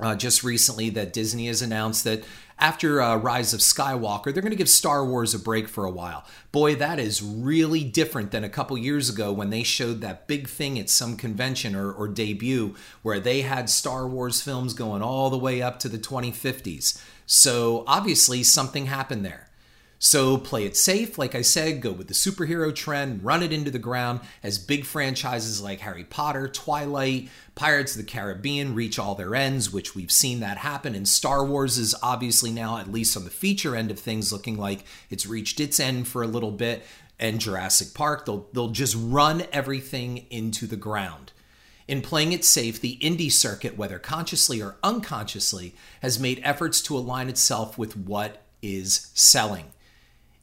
uh, 0.00 0.16
just 0.16 0.42
recently 0.42 0.90
that 0.90 1.12
Disney 1.12 1.46
has 1.46 1.62
announced 1.62 2.04
that 2.04 2.24
after 2.58 3.02
uh, 3.02 3.16
Rise 3.16 3.52
of 3.52 3.60
Skywalker, 3.60 4.24
they're 4.24 4.42
going 4.42 4.50
to 4.50 4.56
give 4.56 4.68
Star 4.68 5.04
Wars 5.04 5.34
a 5.34 5.38
break 5.38 5.68
for 5.68 5.84
a 5.84 5.90
while. 5.90 6.24
Boy, 6.52 6.74
that 6.76 6.98
is 6.98 7.22
really 7.22 7.84
different 7.84 8.30
than 8.30 8.44
a 8.44 8.48
couple 8.48 8.78
years 8.78 9.08
ago 9.08 9.32
when 9.32 9.50
they 9.50 9.62
showed 9.62 10.00
that 10.00 10.26
big 10.26 10.48
thing 10.48 10.78
at 10.78 10.88
some 10.88 11.16
convention 11.16 11.74
or, 11.74 11.92
or 11.92 12.08
debut 12.08 12.74
where 13.02 13.20
they 13.20 13.42
had 13.42 13.68
Star 13.68 14.06
Wars 14.06 14.40
films 14.40 14.72
going 14.72 15.02
all 15.02 15.30
the 15.30 15.38
way 15.38 15.62
up 15.62 15.78
to 15.80 15.88
the 15.88 15.98
2050s. 15.98 17.00
So 17.26 17.84
obviously, 17.86 18.42
something 18.42 18.86
happened 18.86 19.24
there. 19.24 19.48
So 19.98 20.36
play 20.36 20.66
it 20.66 20.76
safe, 20.76 21.16
like 21.16 21.34
I 21.34 21.40
said, 21.40 21.80
go 21.80 21.90
with 21.90 22.08
the 22.08 22.14
superhero 22.14 22.74
trend, 22.74 23.24
run 23.24 23.42
it 23.42 23.52
into 23.52 23.70
the 23.70 23.78
ground 23.78 24.20
as 24.42 24.58
big 24.58 24.84
franchises 24.84 25.62
like 25.62 25.80
Harry 25.80 26.04
Potter, 26.04 26.46
Twilight, 26.46 27.30
Pirates 27.54 27.92
of 27.96 28.04
the 28.04 28.10
Caribbean 28.10 28.74
reach 28.74 28.98
all 28.98 29.14
their 29.14 29.34
ends, 29.34 29.72
which 29.72 29.94
we've 29.94 30.10
seen 30.10 30.40
that 30.40 30.58
happen. 30.58 30.94
And 30.94 31.08
Star 31.08 31.44
Wars 31.44 31.78
is 31.78 31.94
obviously 32.02 32.50
now, 32.50 32.78
at 32.78 32.92
least 32.92 33.16
on 33.16 33.24
the 33.24 33.30
feature 33.30 33.76
end 33.76 33.90
of 33.90 33.98
things, 33.98 34.32
looking 34.32 34.58
like 34.58 34.84
it's 35.08 35.26
reached 35.26 35.60
its 35.60 35.80
end 35.80 36.06
for 36.08 36.22
a 36.22 36.28
little 36.28 36.50
bit. 36.50 36.84
And 37.18 37.40
Jurassic 37.40 37.94
Park, 37.94 38.26
they'll, 38.26 38.48
they'll 38.52 38.68
just 38.68 38.96
run 38.98 39.44
everything 39.52 40.26
into 40.30 40.66
the 40.66 40.76
ground. 40.76 41.32
In 41.86 42.02
playing 42.02 42.32
it 42.32 42.44
safe, 42.44 42.80
the 42.80 42.98
indie 43.00 43.30
circuit, 43.30 43.76
whether 43.76 43.98
consciously 43.98 44.60
or 44.60 44.76
unconsciously, 44.82 45.74
has 46.02 46.18
made 46.18 46.40
efforts 46.42 46.82
to 46.82 46.96
align 46.96 47.28
itself 47.28 47.78
with 47.78 47.96
what 47.96 48.42
is 48.62 49.10
selling. 49.14 49.66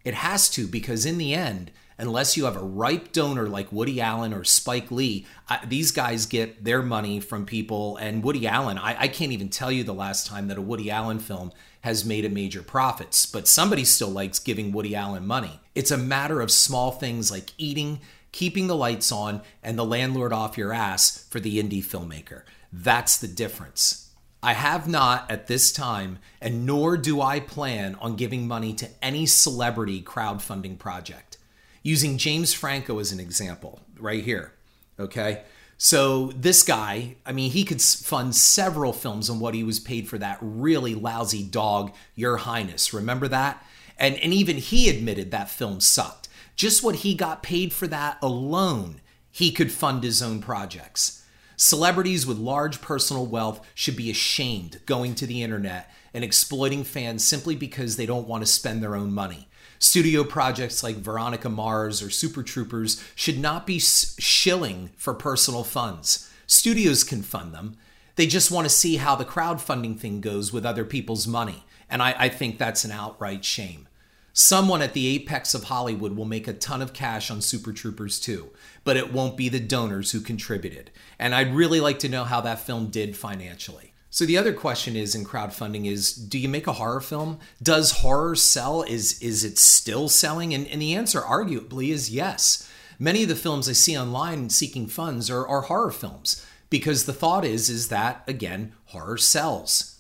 It 0.04 0.14
has 0.16 0.50
to 0.52 0.68
because 0.68 1.06
in 1.06 1.18
the 1.18 1.34
end, 1.34 1.72
unless 1.98 2.36
you 2.36 2.46
have 2.46 2.58
a 2.58 2.64
ripe 2.64 3.12
donor 3.12 3.48
like 3.48 3.72
Woody 3.72 4.02
Allen 4.02 4.34
or 4.34 4.44
Spike 4.44 4.90
Lee, 4.92 5.26
I, 5.48 5.64
these 5.66 5.92
guys 5.92 6.26
get 6.26 6.64
their 6.64 6.82
money 6.82 7.20
from 7.20 7.46
people. 7.46 7.98
And 7.98 8.24
Woody 8.24 8.48
Allen, 8.48 8.78
I, 8.78 9.02
I 9.02 9.08
can't 9.08 9.32
even 9.32 9.50
tell 9.50 9.72
you 9.72 9.84
the 9.84 9.94
last 9.94 10.26
time 10.26 10.48
that 10.48 10.58
a 10.58 10.62
Woody 10.62 10.90
Allen 10.90 11.20
film 11.20 11.52
has 11.82 12.06
made 12.06 12.26
a 12.26 12.30
major 12.30 12.62
profits, 12.62 13.26
but 13.26 13.48
somebody 13.48 13.84
still 13.84 14.10
likes 14.10 14.40
giving 14.40 14.72
Woody 14.72 14.96
Allen 14.96 15.26
money. 15.26 15.60
It's 15.74 15.92
a 15.92 15.98
matter 15.98 16.42
of 16.42 16.52
small 16.52 16.92
things 16.92 17.32
like 17.32 17.52
eating, 17.58 18.00
keeping 18.32 18.68
the 18.68 18.76
lights 18.76 19.12
on, 19.12 19.42
and 19.64 19.78
the 19.78 19.86
landlord 19.86 20.34
off 20.34 20.58
your 20.58 20.74
ass 20.74 21.26
for 21.30 21.40
the 21.40 21.62
indie 21.62 21.84
filmmaker. 21.84 22.44
That's 22.72 23.18
the 23.18 23.28
difference. 23.28 24.11
I 24.44 24.54
have 24.54 24.88
not 24.88 25.30
at 25.30 25.48
this 25.48 25.72
time, 25.72 26.18
and 26.42 26.66
nor 26.66 26.98
do 26.98 27.22
I 27.22 27.40
plan 27.40 27.96
on 28.02 28.16
giving 28.16 28.48
money 28.48 28.74
to 28.74 28.90
any 29.02 29.26
celebrity 29.26 30.02
crowdfunding 30.02 30.80
project. 30.80 31.38
Using 31.84 32.18
James 32.18 32.54
Franco 32.54 33.00
as 33.00 33.12
an 33.12 33.20
example, 33.20 33.82
right 34.00 34.24
here. 34.24 34.54
Okay. 35.00 35.44
So 35.78 36.28
this 36.36 36.62
guy, 36.62 37.16
I 37.26 37.32
mean, 37.32 37.52
he 37.52 37.64
could 37.64 37.82
fund 37.82 38.36
several 38.36 38.94
films 38.94 39.30
on 39.30 39.40
what 39.40 39.56
he 39.56 39.64
was 39.64 39.80
paid 39.80 40.08
for 40.08 40.18
that 40.20 40.38
really 40.42 40.94
lousy 40.94 41.44
dog, 41.44 41.94
Your 42.16 42.38
Highness. 42.38 42.94
Remember 42.94 43.28
that? 43.28 43.66
And, 43.98 44.16
and 44.18 44.34
even 44.34 44.58
he 44.58 44.90
admitted 44.90 45.32
that 45.32 45.50
film 45.50 45.82
sucked. 45.82 46.30
Just 46.56 46.84
what 46.84 46.98
he 46.98 47.16
got 47.16 47.42
paid 47.44 47.74
for 47.74 47.88
that 47.88 48.18
alone 48.22 49.02
he 49.32 49.52
could 49.52 49.72
fund 49.72 50.04
his 50.04 50.22
own 50.22 50.42
projects. 50.42 51.21
Celebrities 51.64 52.26
with 52.26 52.40
large 52.40 52.82
personal 52.82 53.28
wealth 53.28 53.62
should 53.76 53.96
be 53.96 54.10
ashamed 54.10 54.82
going 54.88 55.14
to 55.14 55.28
the 55.28 55.44
internet 55.44 55.92
and 56.12 56.24
exploiting 56.24 56.84
fans 56.84 57.24
simply 57.24 57.56
because 57.56 57.98
they 57.98 58.08
don't 58.08 58.28
want 58.28 58.42
to 58.42 58.52
spend 58.52 58.82
their 58.82 58.96
own 58.96 59.14
money. 59.14 59.48
Studio 59.78 60.24
projects 60.24 60.82
like 60.82 60.96
Veronica 60.96 61.50
Mars 61.50 62.02
or 62.02 62.10
Super 62.10 62.42
Troopers 62.42 63.00
should 63.14 63.38
not 63.38 63.68
be 63.68 63.78
shilling 63.78 64.90
for 64.98 65.14
personal 65.14 65.64
funds. 65.64 66.28
Studios 66.48 67.04
can 67.04 67.22
fund 67.22 67.54
them. 67.54 67.78
They 68.16 68.26
just 68.26 68.50
want 68.50 68.66
to 68.66 68.70
see 68.74 68.96
how 68.96 69.16
the 69.16 69.24
crowdfunding 69.24 70.00
thing 70.00 70.20
goes 70.20 70.52
with 70.52 70.66
other 70.66 70.84
people's 70.84 71.28
money. 71.28 71.64
And 71.88 72.02
I, 72.02 72.16
I 72.18 72.30
think 72.30 72.58
that's 72.58 72.86
an 72.86 72.92
outright 72.92 73.46
shame. 73.46 73.88
Someone 74.34 74.82
at 74.82 74.94
the 74.94 75.08
apex 75.08 75.54
of 75.54 75.66
Hollywood 75.66 76.16
will 76.16 76.26
make 76.26 76.48
a 76.48 76.54
ton 76.54 76.82
of 76.82 76.94
cash 76.94 77.30
on 77.30 77.42
Super 77.42 77.74
Troopers 77.74 78.18
2, 78.20 78.50
but 78.86 78.96
it 78.96 79.12
won't 79.12 79.36
be 79.36 79.50
the 79.50 79.60
donors 79.60 80.12
who 80.12 80.22
contributed. 80.22 80.90
And 81.20 81.36
I'd 81.36 81.54
really 81.54 81.82
like 81.82 82.00
to 82.00 82.10
know 82.10 82.24
how 82.24 82.40
that 82.42 82.60
film 82.60 82.88
did 82.88 83.18
financially. 83.18 83.92
So 84.10 84.26
the 84.26 84.38
other 84.38 84.54
question 84.54 84.96
is 84.96 85.16
in 85.16 85.26
crowdfunding 85.26 85.86
is 85.86 86.14
do 86.14 86.38
you 86.38 86.50
make 86.50 86.68
a 86.68 86.74
horror 86.74 87.02
film? 87.02 87.40
Does 87.62 88.00
horror 88.00 88.36
sell? 88.36 88.84
Is 88.84 89.22
is 89.22 89.44
it 89.44 89.58
still 89.58 90.10
selling? 90.10 90.54
And, 90.54 90.68
and 90.68 90.82
the 90.82 90.96
answer 90.96 91.22
arguably 91.22 91.90
is 91.90 92.10
yes. 92.10 92.70
Many 93.00 93.24
of 93.24 93.30
the 93.30 93.36
films 93.36 93.68
I 93.68 93.74
see 93.74 93.98
online 93.98 94.50
seeking 94.50 94.88
funds 94.88 95.30
are, 95.30 95.48
are 95.48 95.62
horror 95.62 95.92
films 95.92 96.46
because 96.70 97.06
the 97.06 97.14
thought 97.14 97.46
is 97.46 97.70
is 97.70 97.88
that 97.88 98.24
again 98.28 98.74
horror 98.88 99.18
sells 99.18 99.91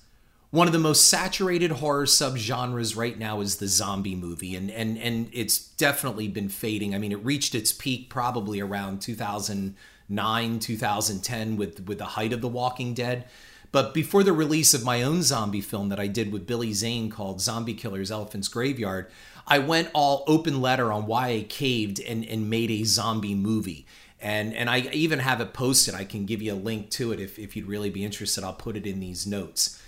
one 0.51 0.67
of 0.67 0.73
the 0.73 0.79
most 0.79 1.09
saturated 1.09 1.71
horror 1.71 2.05
subgenres 2.05 2.95
right 2.95 3.17
now 3.17 3.39
is 3.39 3.55
the 3.55 3.67
zombie 3.67 4.15
movie 4.15 4.55
and 4.55 4.69
and 4.69 4.97
and 4.97 5.29
it's 5.33 5.57
definitely 5.57 6.27
been 6.27 6.49
fading 6.49 6.93
i 6.93 6.97
mean 6.97 7.11
it 7.11 7.25
reached 7.25 7.55
its 7.55 7.71
peak 7.71 8.09
probably 8.09 8.59
around 8.59 9.01
2009 9.01 10.59
2010 10.59 11.57
with 11.57 11.87
with 11.87 11.97
the 11.97 12.05
height 12.05 12.33
of 12.33 12.41
the 12.41 12.47
walking 12.47 12.93
dead 12.93 13.25
but 13.71 13.93
before 13.93 14.23
the 14.23 14.33
release 14.33 14.73
of 14.73 14.83
my 14.83 15.01
own 15.01 15.23
zombie 15.23 15.61
film 15.61 15.87
that 15.89 15.99
I 15.99 16.07
did 16.07 16.33
with 16.33 16.45
Billy 16.45 16.73
Zane 16.73 17.09
called 17.09 17.39
Zombie 17.39 17.73
Killers 17.73 18.11
Elephant's 18.11 18.49
Graveyard, 18.49 19.09
I 19.47 19.59
went 19.59 19.89
all 19.93 20.25
open 20.27 20.59
letter 20.59 20.91
on 20.91 21.05
why 21.05 21.29
I 21.29 21.45
caved 21.47 22.01
and, 22.01 22.25
and 22.25 22.49
made 22.49 22.69
a 22.69 22.83
zombie 22.83 23.33
movie. 23.33 23.85
And, 24.19 24.53
and 24.53 24.69
I 24.69 24.79
even 24.91 25.19
have 25.19 25.39
it 25.39 25.53
posted. 25.53 25.95
I 25.95 26.03
can 26.03 26.25
give 26.25 26.41
you 26.41 26.51
a 26.51 26.55
link 26.55 26.89
to 26.91 27.13
it 27.13 27.21
if, 27.21 27.39
if 27.39 27.55
you'd 27.55 27.65
really 27.65 27.89
be 27.89 28.03
interested. 28.03 28.43
I'll 28.43 28.51
put 28.51 28.75
it 28.75 28.85
in 28.85 28.99
these 28.99 29.25
notes 29.25 29.81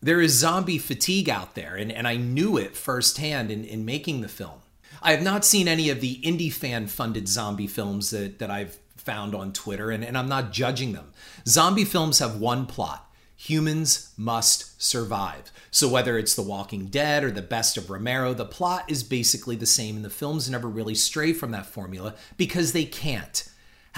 there 0.00 0.20
is 0.20 0.38
zombie 0.38 0.78
fatigue 0.78 1.28
out 1.28 1.54
there, 1.54 1.74
and, 1.74 1.90
and 1.90 2.06
I 2.06 2.16
knew 2.16 2.56
it 2.56 2.76
firsthand 2.76 3.50
in, 3.50 3.64
in 3.64 3.84
making 3.84 4.20
the 4.20 4.28
film. 4.28 4.60
I 5.02 5.12
have 5.12 5.22
not 5.22 5.44
seen 5.44 5.68
any 5.68 5.90
of 5.90 6.00
the 6.00 6.20
indie 6.22 6.52
fan 6.52 6.86
funded 6.86 7.28
zombie 7.28 7.66
films 7.66 8.10
that, 8.10 8.38
that 8.38 8.50
I've 8.50 8.78
found 8.96 9.34
on 9.34 9.52
Twitter, 9.52 9.90
and, 9.90 10.04
and 10.04 10.18
I'm 10.18 10.28
not 10.28 10.52
judging 10.52 10.92
them. 10.92 11.12
Zombie 11.46 11.84
films 11.84 12.18
have 12.18 12.40
one 12.40 12.66
plot 12.66 13.08
humans 13.38 14.12
must 14.16 14.82
survive. 14.82 15.52
So, 15.70 15.88
whether 15.88 16.18
it's 16.18 16.34
The 16.34 16.42
Walking 16.42 16.86
Dead 16.86 17.22
or 17.22 17.30
The 17.30 17.40
Best 17.40 17.76
of 17.76 17.88
Romero, 17.88 18.34
the 18.34 18.44
plot 18.44 18.84
is 18.88 19.04
basically 19.04 19.54
the 19.54 19.64
same, 19.64 19.96
and 19.96 20.04
the 20.04 20.10
films 20.10 20.50
never 20.50 20.68
really 20.68 20.96
stray 20.96 21.32
from 21.32 21.52
that 21.52 21.66
formula 21.66 22.14
because 22.36 22.72
they 22.72 22.84
can't. 22.84 23.48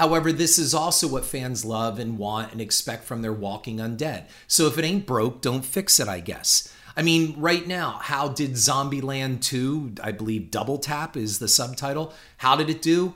However, 0.01 0.33
this 0.33 0.59
is 0.59 0.73
also 0.73 1.07
what 1.07 1.27
fans 1.27 1.63
love 1.63 1.99
and 1.99 2.17
want 2.17 2.53
and 2.53 2.61
expect 2.63 3.05
from 3.05 3.21
their 3.21 3.35
Walking 3.35 3.81
Undead. 3.81 4.29
So 4.47 4.67
if 4.67 4.79
it 4.79 4.85
ain't 4.87 5.05
broke, 5.05 5.43
don't 5.43 5.63
fix 5.63 6.01
it, 6.01 6.09
I 6.09 6.21
guess. 6.21 6.73
I 6.97 7.03
mean, 7.03 7.35
right 7.37 7.67
now, 7.67 7.99
how 8.01 8.29
did 8.29 8.53
Zombieland 8.53 9.43
2, 9.43 9.97
I 10.03 10.13
believe 10.13 10.51
Double 10.51 10.79
Tap 10.79 11.19
is 11.19 11.39
the 11.39 11.49
subtitle, 11.49 12.15
how 12.39 12.57
did 12.57 12.71
it 12.71 12.81
do? 12.81 13.15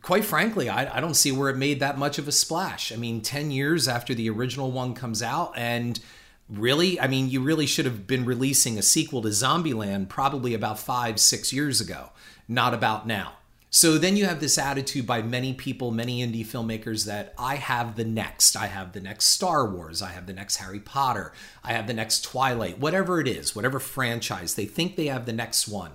Quite 0.00 0.24
frankly, 0.24 0.70
I, 0.70 0.96
I 0.96 1.00
don't 1.00 1.16
see 1.16 1.32
where 1.32 1.50
it 1.50 1.58
made 1.58 1.80
that 1.80 1.98
much 1.98 2.16
of 2.16 2.26
a 2.26 2.32
splash. 2.32 2.92
I 2.92 2.96
mean, 2.96 3.20
10 3.20 3.50
years 3.50 3.86
after 3.86 4.14
the 4.14 4.30
original 4.30 4.72
one 4.72 4.94
comes 4.94 5.22
out, 5.22 5.52
and 5.54 6.00
really, 6.48 6.98
I 6.98 7.08
mean, 7.08 7.28
you 7.28 7.42
really 7.42 7.66
should 7.66 7.84
have 7.84 8.06
been 8.06 8.24
releasing 8.24 8.78
a 8.78 8.82
sequel 8.82 9.20
to 9.20 9.28
Zombieland 9.28 10.08
probably 10.08 10.54
about 10.54 10.78
five, 10.78 11.20
six 11.20 11.52
years 11.52 11.82
ago, 11.82 12.08
not 12.48 12.72
about 12.72 13.06
now. 13.06 13.34
So 13.74 13.96
then 13.96 14.18
you 14.18 14.26
have 14.26 14.38
this 14.38 14.58
attitude 14.58 15.06
by 15.06 15.22
many 15.22 15.54
people, 15.54 15.90
many 15.90 16.20
indie 16.20 16.46
filmmakers 16.46 17.06
that 17.06 17.32
I 17.38 17.54
have 17.54 17.96
the 17.96 18.04
next. 18.04 18.54
I 18.54 18.66
have 18.66 18.92
the 18.92 19.00
next 19.00 19.24
Star 19.28 19.66
Wars. 19.66 20.02
I 20.02 20.10
have 20.10 20.26
the 20.26 20.34
next 20.34 20.56
Harry 20.56 20.78
Potter. 20.78 21.32
I 21.64 21.72
have 21.72 21.86
the 21.86 21.94
next 21.94 22.22
Twilight, 22.22 22.78
whatever 22.78 23.18
it 23.18 23.26
is, 23.26 23.56
whatever 23.56 23.80
franchise. 23.80 24.56
They 24.56 24.66
think 24.66 24.96
they 24.96 25.06
have 25.06 25.24
the 25.24 25.32
next 25.32 25.68
one. 25.68 25.92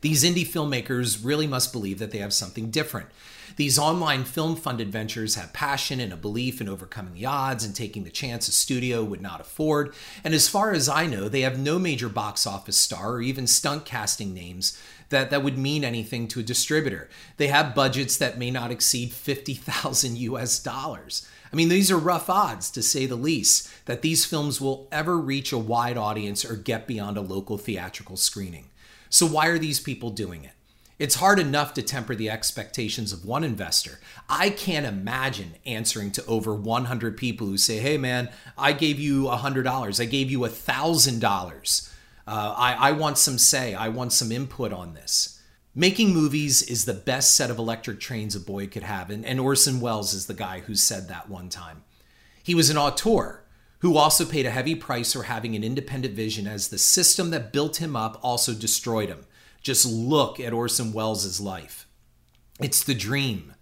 These 0.00 0.24
indie 0.24 0.46
filmmakers 0.46 1.24
really 1.24 1.46
must 1.46 1.72
believe 1.72 2.00
that 2.00 2.10
they 2.10 2.18
have 2.18 2.34
something 2.34 2.72
different. 2.72 3.08
These 3.56 3.78
online 3.78 4.24
film 4.24 4.56
fund 4.56 4.80
adventures 4.80 5.36
have 5.36 5.52
passion 5.52 6.00
and 6.00 6.12
a 6.12 6.16
belief 6.16 6.60
in 6.60 6.68
overcoming 6.68 7.14
the 7.14 7.26
odds 7.26 7.64
and 7.64 7.74
taking 7.74 8.02
the 8.02 8.10
chance 8.10 8.48
a 8.48 8.52
studio 8.52 9.04
would 9.04 9.22
not 9.22 9.40
afford. 9.40 9.94
And 10.24 10.34
as 10.34 10.48
far 10.48 10.72
as 10.72 10.88
I 10.88 11.06
know, 11.06 11.28
they 11.28 11.42
have 11.42 11.58
no 11.58 11.78
major 11.78 12.08
box 12.08 12.46
office 12.48 12.76
star 12.76 13.12
or 13.12 13.22
even 13.22 13.46
stunt 13.46 13.84
casting 13.84 14.34
names 14.34 14.76
that 15.14 15.30
that 15.30 15.44
would 15.44 15.56
mean 15.56 15.84
anything 15.84 16.26
to 16.28 16.40
a 16.40 16.42
distributor. 16.42 17.08
They 17.36 17.46
have 17.46 17.74
budgets 17.74 18.16
that 18.16 18.36
may 18.36 18.50
not 18.50 18.72
exceed 18.72 19.12
50,000 19.12 20.18
US 20.18 20.58
dollars. 20.58 21.26
I 21.52 21.56
mean, 21.56 21.68
these 21.68 21.88
are 21.92 21.96
rough 21.96 22.28
odds 22.28 22.68
to 22.72 22.82
say 22.82 23.06
the 23.06 23.14
least 23.14 23.70
that 23.86 24.02
these 24.02 24.24
films 24.24 24.60
will 24.60 24.88
ever 24.90 25.16
reach 25.16 25.52
a 25.52 25.58
wide 25.58 25.96
audience 25.96 26.44
or 26.44 26.56
get 26.56 26.88
beyond 26.88 27.16
a 27.16 27.20
local 27.20 27.58
theatrical 27.58 28.16
screening. 28.16 28.70
So 29.08 29.24
why 29.24 29.46
are 29.46 29.58
these 29.58 29.78
people 29.78 30.10
doing 30.10 30.42
it? 30.42 30.50
It's 30.98 31.16
hard 31.16 31.38
enough 31.38 31.74
to 31.74 31.82
temper 31.82 32.16
the 32.16 32.30
expectations 32.30 33.12
of 33.12 33.24
one 33.24 33.44
investor. 33.44 34.00
I 34.28 34.50
can't 34.50 34.84
imagine 34.84 35.54
answering 35.64 36.10
to 36.12 36.26
over 36.26 36.54
100 36.54 37.16
people 37.16 37.46
who 37.46 37.56
say, 37.56 37.78
hey 37.78 37.98
man, 37.98 38.30
I 38.58 38.72
gave 38.72 38.98
you 38.98 39.24
$100, 39.24 40.00
I 40.00 40.04
gave 40.06 40.30
you 40.30 40.40
$1,000 40.40 41.93
uh, 42.26 42.54
I, 42.56 42.88
I 42.88 42.92
want 42.92 43.18
some 43.18 43.38
say, 43.38 43.74
I 43.74 43.88
want 43.88 44.12
some 44.12 44.32
input 44.32 44.72
on 44.72 44.94
this. 44.94 45.40
Making 45.74 46.14
movies 46.14 46.62
is 46.62 46.84
the 46.84 46.94
best 46.94 47.34
set 47.34 47.50
of 47.50 47.58
electric 47.58 48.00
trains 48.00 48.36
a 48.36 48.40
boy 48.40 48.68
could 48.68 48.84
have, 48.84 49.10
and, 49.10 49.24
and 49.26 49.40
Orson 49.40 49.80
Welles 49.80 50.14
is 50.14 50.26
the 50.26 50.34
guy 50.34 50.60
who 50.60 50.74
said 50.74 51.08
that 51.08 51.28
one 51.28 51.48
time. 51.48 51.82
He 52.42 52.54
was 52.54 52.70
an 52.70 52.78
auteur 52.78 53.44
who 53.80 53.96
also 53.96 54.24
paid 54.24 54.46
a 54.46 54.50
heavy 54.50 54.74
price 54.74 55.12
for 55.12 55.24
having 55.24 55.54
an 55.54 55.64
independent 55.64 56.14
vision 56.14 56.46
as 56.46 56.68
the 56.68 56.78
system 56.78 57.30
that 57.30 57.52
built 57.52 57.78
him 57.78 57.96
up 57.96 58.18
also 58.22 58.54
destroyed 58.54 59.08
him. 59.08 59.26
Just 59.62 59.84
look 59.84 60.38
at 60.38 60.52
Orson 60.52 60.92
Welles' 60.92 61.40
life. 61.40 61.86
It's 62.60 62.84
the 62.84 62.94
dream. 62.94 63.54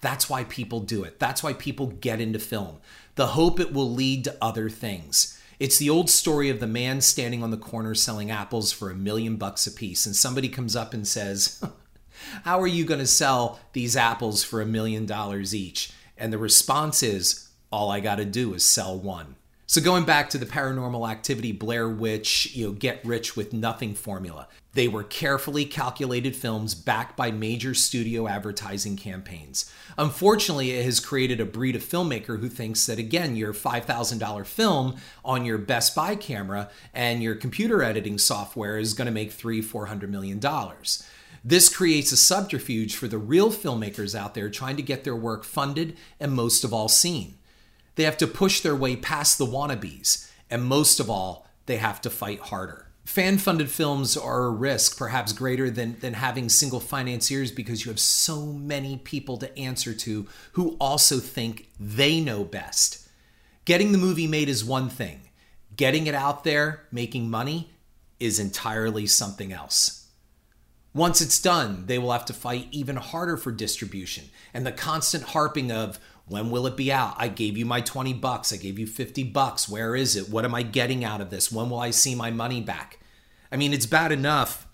That's 0.00 0.28
why 0.28 0.44
people 0.44 0.80
do 0.80 1.04
it. 1.04 1.18
That's 1.18 1.42
why 1.42 1.52
people 1.52 1.86
get 1.86 2.20
into 2.20 2.38
film. 2.38 2.80
The 3.14 3.28
hope 3.28 3.60
it 3.60 3.72
will 3.72 3.90
lead 3.90 4.24
to 4.24 4.36
other 4.42 4.68
things. 4.68 5.38
It's 5.58 5.78
the 5.78 5.90
old 5.90 6.10
story 6.10 6.48
of 6.48 6.60
the 6.60 6.66
man 6.66 7.00
standing 7.00 7.42
on 7.42 7.50
the 7.50 7.56
corner 7.56 7.94
selling 7.94 8.30
apples 8.30 8.72
for 8.72 8.90
a 8.90 8.94
million 8.94 9.36
bucks 9.36 9.66
a 9.66 9.70
piece, 9.70 10.06
and 10.06 10.16
somebody 10.16 10.48
comes 10.48 10.74
up 10.74 10.94
and 10.94 11.06
says, 11.06 11.62
How 12.44 12.60
are 12.60 12.66
you 12.66 12.84
going 12.84 13.00
to 13.00 13.06
sell 13.06 13.60
these 13.72 13.96
apples 13.96 14.44
for 14.44 14.60
a 14.60 14.66
million 14.66 15.06
dollars 15.06 15.54
each? 15.54 15.92
And 16.16 16.32
the 16.32 16.38
response 16.38 17.02
is, 17.02 17.48
All 17.70 17.90
I 17.90 18.00
got 18.00 18.16
to 18.16 18.24
do 18.24 18.54
is 18.54 18.64
sell 18.64 18.98
one. 18.98 19.36
So 19.66 19.80
going 19.80 20.04
back 20.04 20.28
to 20.30 20.38
the 20.38 20.46
paranormal 20.46 21.10
activity 21.10 21.52
Blair 21.52 21.88
Witch, 21.88 22.54
you 22.54 22.66
know, 22.66 22.72
get 22.72 23.04
rich 23.04 23.36
with 23.36 23.52
nothing 23.52 23.94
formula. 23.94 24.48
They 24.74 24.88
were 24.88 25.04
carefully 25.04 25.66
calculated 25.66 26.34
films 26.34 26.74
backed 26.74 27.16
by 27.16 27.30
major 27.30 27.74
studio 27.74 28.26
advertising 28.26 28.96
campaigns. 28.96 29.70
Unfortunately, 29.98 30.70
it 30.70 30.84
has 30.84 30.98
created 30.98 31.40
a 31.40 31.44
breed 31.44 31.76
of 31.76 31.84
filmmaker 31.84 32.40
who 32.40 32.48
thinks 32.48 32.86
that 32.86 32.98
again, 32.98 33.36
your 33.36 33.52
$5,000 33.52 34.46
film 34.46 34.96
on 35.24 35.44
your 35.44 35.58
Best 35.58 35.94
Buy 35.94 36.16
camera 36.16 36.70
and 36.94 37.22
your 37.22 37.34
computer 37.34 37.82
editing 37.82 38.16
software 38.16 38.78
is 38.78 38.94
going 38.94 39.06
to 39.06 39.12
make 39.12 39.32
3, 39.32 39.60
400 39.60 40.10
million 40.10 40.38
dollars. 40.38 41.06
This 41.44 41.68
creates 41.74 42.12
a 42.12 42.16
subterfuge 42.16 42.94
for 42.94 43.08
the 43.08 43.18
real 43.18 43.50
filmmakers 43.50 44.14
out 44.14 44.34
there 44.34 44.48
trying 44.48 44.76
to 44.76 44.82
get 44.82 45.02
their 45.04 45.16
work 45.16 45.44
funded 45.44 45.96
and 46.20 46.32
most 46.32 46.62
of 46.62 46.72
all 46.72 46.88
seen. 46.88 47.34
They 47.96 48.04
have 48.04 48.16
to 48.18 48.26
push 48.26 48.60
their 48.60 48.76
way 48.76 48.96
past 48.96 49.38
the 49.38 49.46
wannabes, 49.46 50.30
and 50.48 50.62
most 50.64 51.00
of 51.00 51.10
all, 51.10 51.46
they 51.66 51.76
have 51.76 52.00
to 52.02 52.10
fight 52.10 52.40
harder. 52.40 52.86
Fan 53.04 53.36
funded 53.38 53.68
films 53.68 54.16
are 54.16 54.44
a 54.44 54.50
risk, 54.50 54.96
perhaps 54.96 55.32
greater 55.32 55.70
than, 55.70 55.98
than 56.00 56.14
having 56.14 56.48
single 56.48 56.80
financiers, 56.80 57.50
because 57.50 57.84
you 57.84 57.90
have 57.90 57.98
so 57.98 58.46
many 58.46 58.96
people 58.96 59.36
to 59.38 59.58
answer 59.58 59.92
to 59.92 60.26
who 60.52 60.76
also 60.80 61.18
think 61.18 61.68
they 61.78 62.20
know 62.20 62.44
best. 62.44 63.08
Getting 63.64 63.92
the 63.92 63.98
movie 63.98 64.28
made 64.28 64.48
is 64.48 64.64
one 64.64 64.88
thing, 64.88 65.20
getting 65.76 66.06
it 66.06 66.14
out 66.14 66.44
there, 66.44 66.86
making 66.92 67.28
money, 67.28 67.70
is 68.20 68.38
entirely 68.38 69.06
something 69.06 69.52
else. 69.52 70.08
Once 70.94 71.20
it's 71.20 71.40
done, 71.40 71.86
they 71.86 71.98
will 71.98 72.12
have 72.12 72.24
to 72.26 72.32
fight 72.34 72.68
even 72.70 72.96
harder 72.96 73.36
for 73.36 73.50
distribution, 73.50 74.24
and 74.54 74.64
the 74.64 74.72
constant 74.72 75.24
harping 75.24 75.72
of, 75.72 75.98
when 76.26 76.50
will 76.50 76.66
it 76.66 76.76
be 76.76 76.92
out? 76.92 77.14
I 77.18 77.28
gave 77.28 77.56
you 77.56 77.66
my 77.66 77.80
20 77.80 78.14
bucks. 78.14 78.52
I 78.52 78.56
gave 78.56 78.78
you 78.78 78.86
50 78.86 79.24
bucks. 79.24 79.68
Where 79.68 79.96
is 79.96 80.16
it? 80.16 80.28
What 80.30 80.44
am 80.44 80.54
I 80.54 80.62
getting 80.62 81.04
out 81.04 81.20
of 81.20 81.30
this? 81.30 81.50
When 81.50 81.68
will 81.68 81.80
I 81.80 81.90
see 81.90 82.14
my 82.14 82.30
money 82.30 82.60
back? 82.60 82.98
I 83.50 83.56
mean, 83.56 83.72
it's 83.72 83.86
bad 83.86 84.12
enough 84.12 84.66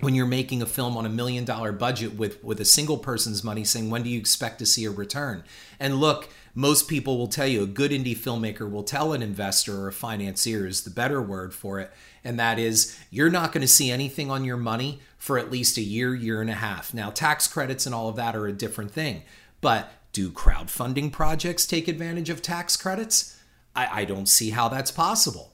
when 0.00 0.14
you're 0.14 0.26
making 0.26 0.62
a 0.62 0.66
film 0.66 0.96
on 0.96 1.06
a 1.06 1.10
million 1.10 1.44
dollar 1.44 1.72
budget 1.72 2.16
with 2.16 2.42
with 2.42 2.60
a 2.60 2.64
single 2.64 2.98
person's 2.98 3.42
money 3.42 3.64
saying 3.64 3.90
when 3.90 4.02
do 4.02 4.10
you 4.10 4.18
expect 4.18 4.58
to 4.58 4.66
see 4.66 4.84
a 4.84 4.90
return 4.90 5.42
and 5.80 5.96
look 5.96 6.28
most 6.54 6.88
people 6.88 7.18
will 7.18 7.28
tell 7.28 7.46
you 7.46 7.62
a 7.62 7.66
good 7.66 7.90
indie 7.90 8.16
filmmaker 8.16 8.70
will 8.70 8.82
tell 8.82 9.12
an 9.12 9.22
investor 9.22 9.82
or 9.82 9.88
a 9.88 9.92
financier 9.92 10.66
is 10.66 10.82
the 10.82 10.90
better 10.90 11.20
word 11.20 11.52
for 11.52 11.80
it 11.80 11.90
and 12.24 12.38
that 12.38 12.58
is 12.58 12.98
you're 13.10 13.30
not 13.30 13.52
going 13.52 13.62
to 13.62 13.68
see 13.68 13.90
anything 13.90 14.30
on 14.30 14.44
your 14.44 14.56
money 14.56 15.00
for 15.16 15.38
at 15.38 15.50
least 15.50 15.76
a 15.76 15.82
year 15.82 16.14
year 16.14 16.40
and 16.40 16.50
a 16.50 16.54
half 16.54 16.94
now 16.94 17.10
tax 17.10 17.46
credits 17.48 17.84
and 17.86 17.94
all 17.94 18.08
of 18.08 18.16
that 18.16 18.36
are 18.36 18.46
a 18.46 18.52
different 18.52 18.90
thing 18.90 19.22
but 19.60 19.92
do 20.18 20.30
crowdfunding 20.30 21.12
projects 21.12 21.64
take 21.64 21.86
advantage 21.86 22.28
of 22.30 22.42
tax 22.42 22.76
credits 22.76 23.36
i, 23.76 24.00
I 24.00 24.04
don't 24.04 24.28
see 24.28 24.50
how 24.50 24.68
that's 24.68 24.90
possible 24.90 25.52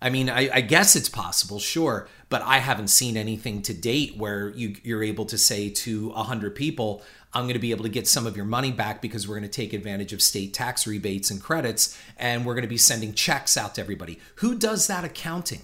I 0.00 0.10
mean, 0.10 0.28
I, 0.28 0.50
I, 0.52 0.60
guess 0.60 0.94
it's 0.94 1.08
possible, 1.08 1.58
sure, 1.58 2.06
but 2.28 2.42
I 2.42 2.58
haven't 2.58 2.88
seen 2.88 3.16
anything 3.16 3.62
to 3.62 3.72
date 3.72 4.14
where 4.18 4.50
you, 4.50 4.76
you're 4.82 5.02
able 5.02 5.24
to 5.24 5.38
say 5.38 5.70
to 5.70 6.10
100 6.10 6.54
people, 6.54 7.02
I'm 7.32 7.44
going 7.44 7.54
to 7.54 7.58
be 7.58 7.70
able 7.70 7.84
to 7.84 7.90
get 7.90 8.06
some 8.06 8.26
of 8.26 8.36
your 8.36 8.44
money 8.44 8.72
back 8.72 9.00
because 9.00 9.26
we're 9.26 9.38
going 9.38 9.50
to 9.50 9.56
take 9.56 9.72
advantage 9.72 10.12
of 10.12 10.20
state 10.20 10.52
tax 10.52 10.86
rebates 10.86 11.30
and 11.30 11.40
credits, 11.42 11.98
and 12.18 12.44
we're 12.44 12.52
going 12.52 12.62
to 12.62 12.68
be 12.68 12.76
sending 12.76 13.14
checks 13.14 13.56
out 13.56 13.74
to 13.76 13.80
everybody. 13.80 14.20
Who 14.36 14.54
does 14.54 14.86
that 14.86 15.04
accounting? 15.04 15.62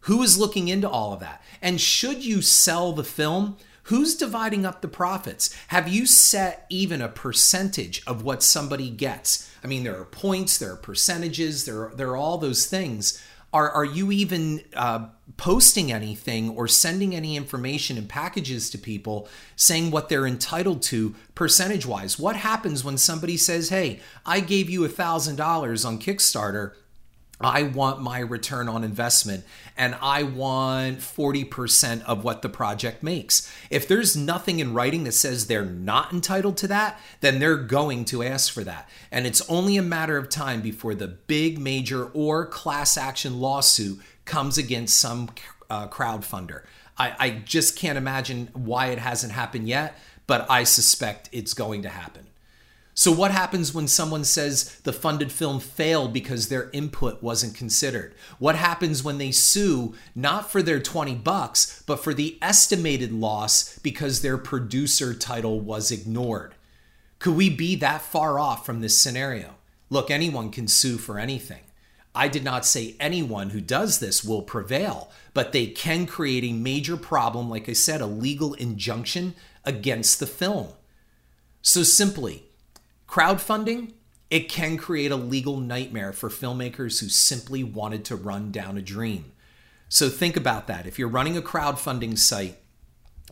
Who 0.00 0.22
is 0.22 0.38
looking 0.38 0.68
into 0.68 0.88
all 0.88 1.12
of 1.12 1.20
that? 1.20 1.42
And 1.60 1.78
should 1.78 2.24
you 2.24 2.40
sell 2.40 2.92
the 2.92 3.04
film? 3.04 3.58
Who's 3.88 4.14
dividing 4.14 4.64
up 4.64 4.80
the 4.80 4.88
profits? 4.88 5.54
Have 5.68 5.88
you 5.88 6.06
set 6.06 6.66
even 6.68 7.02
a 7.02 7.08
percentage 7.08 8.02
of 8.06 8.22
what 8.22 8.42
somebody 8.42 8.90
gets? 8.90 9.50
I 9.62 9.66
mean, 9.66 9.84
there 9.84 9.98
are 9.98 10.04
points, 10.04 10.58
there 10.58 10.72
are 10.72 10.76
percentages, 10.76 11.64
there 11.64 11.84
are, 11.84 11.94
there 11.94 12.10
are 12.10 12.16
all 12.16 12.38
those 12.38 12.66
things 12.66 13.22
are, 13.52 13.70
are 13.70 13.84
you 13.84 14.12
even 14.12 14.62
uh, 14.74 15.06
posting 15.38 15.90
anything 15.90 16.50
or 16.50 16.68
sending 16.68 17.14
any 17.14 17.36
information 17.36 17.96
and 17.96 18.08
packages 18.08 18.68
to 18.70 18.78
people 18.78 19.26
saying 19.56 19.90
what 19.90 20.08
they're 20.08 20.26
entitled 20.26 20.82
to 20.82 21.14
percentage 21.34 21.86
wise? 21.86 22.18
What 22.18 22.36
happens 22.36 22.84
when 22.84 22.98
somebody 22.98 23.36
says, 23.36 23.70
Hey, 23.70 24.00
I 24.26 24.40
gave 24.40 24.68
you 24.68 24.84
a 24.84 24.88
$1,000 24.88 25.86
on 25.86 25.98
Kickstarter 25.98 26.72
I 27.40 27.62
want 27.62 28.00
my 28.00 28.18
return 28.18 28.68
on 28.68 28.82
investment 28.82 29.44
and 29.76 29.96
I 30.02 30.24
want 30.24 30.98
40% 30.98 32.02
of 32.02 32.24
what 32.24 32.42
the 32.42 32.48
project 32.48 33.02
makes. 33.02 33.52
If 33.70 33.86
there's 33.86 34.16
nothing 34.16 34.58
in 34.58 34.74
writing 34.74 35.04
that 35.04 35.12
says 35.12 35.46
they're 35.46 35.64
not 35.64 36.12
entitled 36.12 36.56
to 36.58 36.68
that, 36.68 37.00
then 37.20 37.38
they're 37.38 37.56
going 37.56 38.04
to 38.06 38.24
ask 38.24 38.52
for 38.52 38.64
that. 38.64 38.88
And 39.12 39.26
it's 39.26 39.48
only 39.48 39.76
a 39.76 39.82
matter 39.82 40.16
of 40.16 40.28
time 40.28 40.60
before 40.60 40.94
the 40.94 41.08
big 41.08 41.58
major 41.58 42.06
or 42.06 42.44
class 42.46 42.96
action 42.96 43.40
lawsuit 43.40 44.00
comes 44.24 44.58
against 44.58 44.96
some 44.96 45.30
uh, 45.70 45.86
crowdfunder. 45.88 46.64
I, 46.98 47.14
I 47.18 47.30
just 47.30 47.76
can't 47.76 47.98
imagine 47.98 48.48
why 48.52 48.86
it 48.86 48.98
hasn't 48.98 49.32
happened 49.32 49.68
yet, 49.68 49.96
but 50.26 50.50
I 50.50 50.64
suspect 50.64 51.28
it's 51.32 51.54
going 51.54 51.82
to 51.82 51.88
happen. 51.88 52.27
So, 52.98 53.12
what 53.12 53.30
happens 53.30 53.72
when 53.72 53.86
someone 53.86 54.24
says 54.24 54.74
the 54.80 54.92
funded 54.92 55.30
film 55.30 55.60
failed 55.60 56.12
because 56.12 56.48
their 56.48 56.68
input 56.72 57.22
wasn't 57.22 57.54
considered? 57.54 58.12
What 58.40 58.56
happens 58.56 59.04
when 59.04 59.18
they 59.18 59.30
sue 59.30 59.94
not 60.16 60.50
for 60.50 60.62
their 60.62 60.80
20 60.80 61.14
bucks, 61.14 61.80
but 61.86 62.02
for 62.02 62.12
the 62.12 62.36
estimated 62.42 63.12
loss 63.12 63.78
because 63.84 64.20
their 64.20 64.36
producer 64.36 65.14
title 65.14 65.60
was 65.60 65.92
ignored? 65.92 66.56
Could 67.20 67.36
we 67.36 67.48
be 67.48 67.76
that 67.76 68.02
far 68.02 68.36
off 68.36 68.66
from 68.66 68.80
this 68.80 68.98
scenario? 68.98 69.54
Look, 69.90 70.10
anyone 70.10 70.50
can 70.50 70.66
sue 70.66 70.98
for 70.98 71.20
anything. 71.20 71.62
I 72.16 72.26
did 72.26 72.42
not 72.42 72.66
say 72.66 72.96
anyone 72.98 73.50
who 73.50 73.60
does 73.60 74.00
this 74.00 74.24
will 74.24 74.42
prevail, 74.42 75.12
but 75.34 75.52
they 75.52 75.68
can 75.68 76.04
create 76.04 76.42
a 76.42 76.52
major 76.52 76.96
problem, 76.96 77.48
like 77.48 77.68
I 77.68 77.74
said, 77.74 78.00
a 78.00 78.06
legal 78.06 78.54
injunction 78.54 79.36
against 79.64 80.18
the 80.18 80.26
film. 80.26 80.70
So, 81.62 81.84
simply, 81.84 82.47
Crowdfunding, 83.08 83.92
it 84.30 84.48
can 84.48 84.76
create 84.76 85.10
a 85.10 85.16
legal 85.16 85.56
nightmare 85.58 86.12
for 86.12 86.28
filmmakers 86.28 87.00
who 87.00 87.08
simply 87.08 87.64
wanted 87.64 88.04
to 88.04 88.16
run 88.16 88.50
down 88.50 88.76
a 88.76 88.82
dream. 88.82 89.32
So 89.88 90.10
think 90.10 90.36
about 90.36 90.66
that. 90.66 90.86
If 90.86 90.98
you're 90.98 91.08
running 91.08 91.36
a 91.36 91.42
crowdfunding 91.42 92.18
site, 92.18 92.58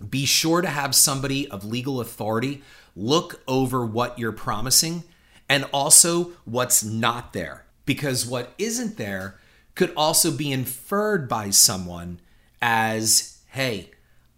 be 0.09 0.25
sure 0.25 0.63
to 0.63 0.69
have 0.69 0.95
somebody 0.95 1.49
of 1.51 1.65
legal 1.65 2.01
authority 2.01 2.63
look 2.95 3.43
over 3.47 3.85
what 3.85 4.19
you're 4.19 4.33
promising 4.33 5.05
and 5.49 5.67
also 5.73 6.33
what's 6.45 6.83
not 6.83 7.35
there. 7.35 7.67
Because 7.85 8.27
what 8.27 8.55
isn't 8.59 8.97
there 8.97 9.39
could 9.75 9.93
also 9.97 10.33
be 10.33 10.51
inferred 10.51 11.29
by 11.29 11.51
someone 11.51 12.19
as, 12.63 13.39
hey, 13.49 13.91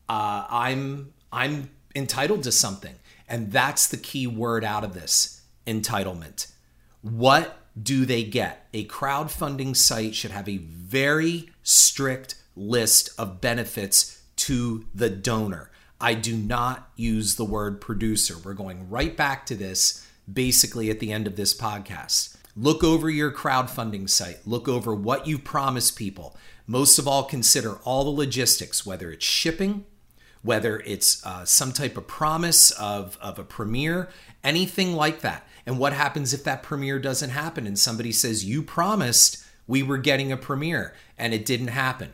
uh, 0.09 0.45
I'm 0.51 1.13
I'm 1.33 1.71
entitled 1.95 2.43
to 2.43 2.53
something. 2.53 2.95
And 3.29 3.53
that's 3.53 3.87
the 3.87 3.97
key 3.97 4.27
word 4.27 4.65
out 4.65 4.85
of 4.85 4.95
this 4.95 5.43
entitlement. 5.67 6.51
What 7.03 7.59
do 7.81 8.05
they 8.05 8.25
get? 8.25 8.67
A 8.73 8.87
crowdfunding 8.87 9.77
site 9.77 10.15
should 10.15 10.31
have 10.31 10.49
a 10.49 10.59
very 10.59 11.51
strict 11.63 12.37
list 12.57 13.11
of 13.19 13.41
benefits 13.41 14.23
to 14.37 14.87
the 14.95 15.11
donor. 15.11 15.71
I 16.01 16.15
do 16.15 16.37
not 16.37 16.91
use 16.97 17.37
the 17.37 17.45
word 17.45 17.81
producer. 17.81 18.37
We're 18.39 18.55
going 18.55 18.89
right 18.89 19.17
back 19.17 19.47
to 19.47 19.55
this 19.55 20.07
basically 20.33 20.91
at 20.91 21.01
the 21.01 21.13
end 21.13 21.27
of 21.27 21.37
this 21.37 21.57
podcast. 21.57 22.37
Look 22.57 22.83
over 22.83 23.09
your 23.09 23.31
crowdfunding 23.31 24.09
site, 24.11 24.47
look 24.47 24.69
over 24.69 24.95
what 24.95 25.27
you 25.27 25.39
promise 25.39 25.91
people. 25.91 26.37
Most 26.67 26.99
of 26.99 27.09
all, 27.09 27.25
consider 27.25 27.77
all 27.85 28.05
the 28.05 28.11
logistics, 28.11 28.85
whether 28.85 29.11
it's 29.11 29.25
shipping, 29.25 29.87
whether 30.43 30.81
it's 30.81 31.25
uh, 31.27 31.45
some 31.45 31.73
type 31.73 31.97
of 31.97 32.07
promise 32.07 32.71
of, 32.73 33.19
of 33.21 33.39
a 33.39 33.45
premiere, 33.45 34.09
anything 34.45 34.95
like 34.95 35.21
that. 35.21 35.47
And 35.67 35.79
what 35.79 35.93
happens 35.93 36.33
if 36.33 36.45
that 36.45 36.63
premiere 36.63 36.99
doesn't 36.99 37.31
happen 37.31 37.67
and 37.67 37.79
somebody 37.79 38.13
says, 38.13 38.45
You 38.45 38.63
promised 38.63 39.45
we 39.67 39.83
were 39.83 39.99
getting 39.99 40.33
a 40.33 40.37
premiere 40.37 40.95
and 41.19 41.35
it 41.35 41.45
didn't 41.45 41.69
happen? 41.69 42.13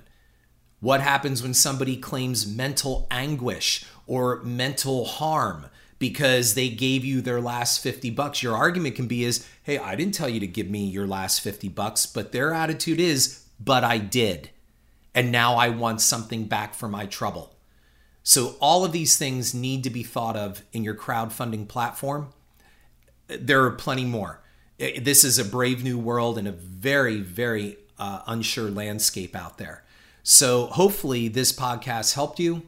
What 0.80 1.00
happens 1.00 1.42
when 1.42 1.54
somebody 1.54 1.96
claims 1.96 2.46
mental 2.46 3.06
anguish 3.10 3.86
or 4.06 4.42
mental 4.42 5.06
harm 5.06 5.66
because 5.98 6.54
they 6.54 6.68
gave 6.68 7.04
you 7.04 7.20
their 7.20 7.40
last 7.40 7.80
50 7.80 8.10
bucks? 8.10 8.42
Your 8.42 8.54
argument 8.56 8.96
can 8.96 9.06
be 9.06 9.24
is, 9.24 9.46
"Hey, 9.62 9.78
I 9.78 9.94
didn't 9.94 10.14
tell 10.14 10.28
you 10.28 10.40
to 10.40 10.46
give 10.46 10.68
me 10.68 10.84
your 10.84 11.06
last 11.06 11.40
50 11.40 11.68
bucks," 11.68 12.04
but 12.04 12.32
their 12.32 12.52
attitude 12.52 13.00
is, 13.00 13.44
"But 13.58 13.82
I 13.82 13.96
did." 13.96 14.50
And 15.14 15.32
now 15.32 15.54
I 15.54 15.70
want 15.70 16.02
something 16.02 16.44
back 16.44 16.74
for 16.74 16.88
my 16.88 17.06
trouble. 17.06 17.53
So, 18.26 18.56
all 18.58 18.86
of 18.86 18.92
these 18.92 19.18
things 19.18 19.52
need 19.52 19.84
to 19.84 19.90
be 19.90 20.02
thought 20.02 20.34
of 20.34 20.62
in 20.72 20.82
your 20.82 20.94
crowdfunding 20.94 21.68
platform. 21.68 22.30
There 23.28 23.62
are 23.64 23.70
plenty 23.70 24.06
more. 24.06 24.40
This 24.78 25.24
is 25.24 25.38
a 25.38 25.44
brave 25.44 25.84
new 25.84 25.98
world 25.98 26.38
and 26.38 26.48
a 26.48 26.52
very, 26.52 27.20
very 27.20 27.76
uh, 27.98 28.22
unsure 28.26 28.70
landscape 28.70 29.36
out 29.36 29.58
there. 29.58 29.84
So, 30.22 30.66
hopefully, 30.68 31.28
this 31.28 31.52
podcast 31.52 32.14
helped 32.14 32.40
you. 32.40 32.62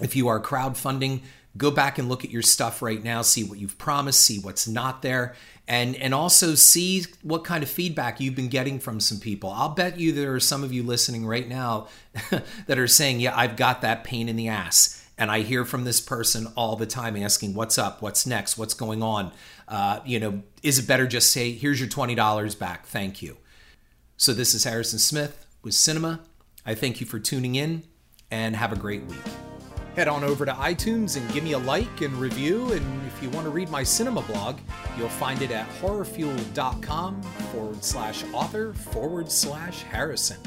If 0.00 0.16
you 0.16 0.28
are 0.28 0.40
crowdfunding, 0.40 1.20
go 1.56 1.70
back 1.70 1.98
and 1.98 2.08
look 2.08 2.24
at 2.24 2.30
your 2.30 2.42
stuff 2.42 2.82
right 2.82 3.02
now, 3.02 3.22
see 3.22 3.44
what 3.44 3.58
you've 3.58 3.78
promised, 3.78 4.20
see 4.20 4.38
what's 4.38 4.66
not 4.66 5.02
there, 5.02 5.34
and 5.68 5.96
and 5.96 6.14
also 6.14 6.54
see 6.54 7.04
what 7.22 7.44
kind 7.44 7.62
of 7.62 7.68
feedback 7.70 8.20
you've 8.20 8.34
been 8.34 8.48
getting 8.48 8.78
from 8.78 9.00
some 9.00 9.18
people. 9.18 9.50
I'll 9.50 9.70
bet 9.70 9.98
you 9.98 10.12
there 10.12 10.34
are 10.34 10.40
some 10.40 10.64
of 10.64 10.72
you 10.72 10.82
listening 10.82 11.26
right 11.26 11.48
now 11.48 11.88
that 12.66 12.78
are 12.78 12.88
saying, 12.88 13.20
"Yeah, 13.20 13.36
I've 13.36 13.56
got 13.56 13.80
that 13.82 14.04
pain 14.04 14.28
in 14.28 14.36
the 14.36 14.48
ass." 14.48 15.02
And 15.18 15.30
I 15.30 15.40
hear 15.40 15.64
from 15.64 15.84
this 15.84 15.98
person 15.98 16.46
all 16.56 16.76
the 16.76 16.86
time 16.86 17.16
asking, 17.16 17.54
"What's 17.54 17.78
up? 17.78 18.02
What's 18.02 18.26
next? 18.26 18.58
What's 18.58 18.74
going 18.74 19.02
on?" 19.02 19.32
Uh, 19.68 20.00
you 20.04 20.20
know, 20.20 20.42
is 20.62 20.78
it 20.78 20.86
better 20.86 21.06
just 21.06 21.30
say, 21.30 21.52
"Here's 21.52 21.80
your 21.80 21.88
twenty 21.88 22.14
dollars 22.14 22.54
back, 22.54 22.86
thank 22.86 23.22
you." 23.22 23.36
So 24.16 24.32
this 24.32 24.54
is 24.54 24.64
Harrison 24.64 24.98
Smith 24.98 25.46
with 25.62 25.74
Cinema. 25.74 26.20
I 26.64 26.74
thank 26.74 27.00
you 27.00 27.06
for 27.06 27.18
tuning 27.18 27.54
in, 27.54 27.84
and 28.30 28.56
have 28.56 28.72
a 28.72 28.76
great 28.76 29.04
week 29.06 29.22
head 29.96 30.08
on 30.08 30.22
over 30.22 30.44
to 30.44 30.52
iTunes 30.52 31.16
and 31.16 31.32
give 31.32 31.42
me 31.42 31.52
a 31.52 31.58
like 31.58 32.02
and 32.02 32.14
review. 32.18 32.70
And 32.72 33.06
if 33.06 33.22
you 33.22 33.30
want 33.30 33.46
to 33.46 33.50
read 33.50 33.70
my 33.70 33.82
cinema 33.82 34.20
blog, 34.22 34.58
you'll 34.98 35.08
find 35.08 35.40
it 35.40 35.50
at 35.50 35.66
horrorfuel.com 35.80 37.22
forward 37.22 37.82
slash 37.82 38.22
author 38.34 38.74
forward 38.74 39.32
slash 39.32 39.82
Harrison. 39.82 40.38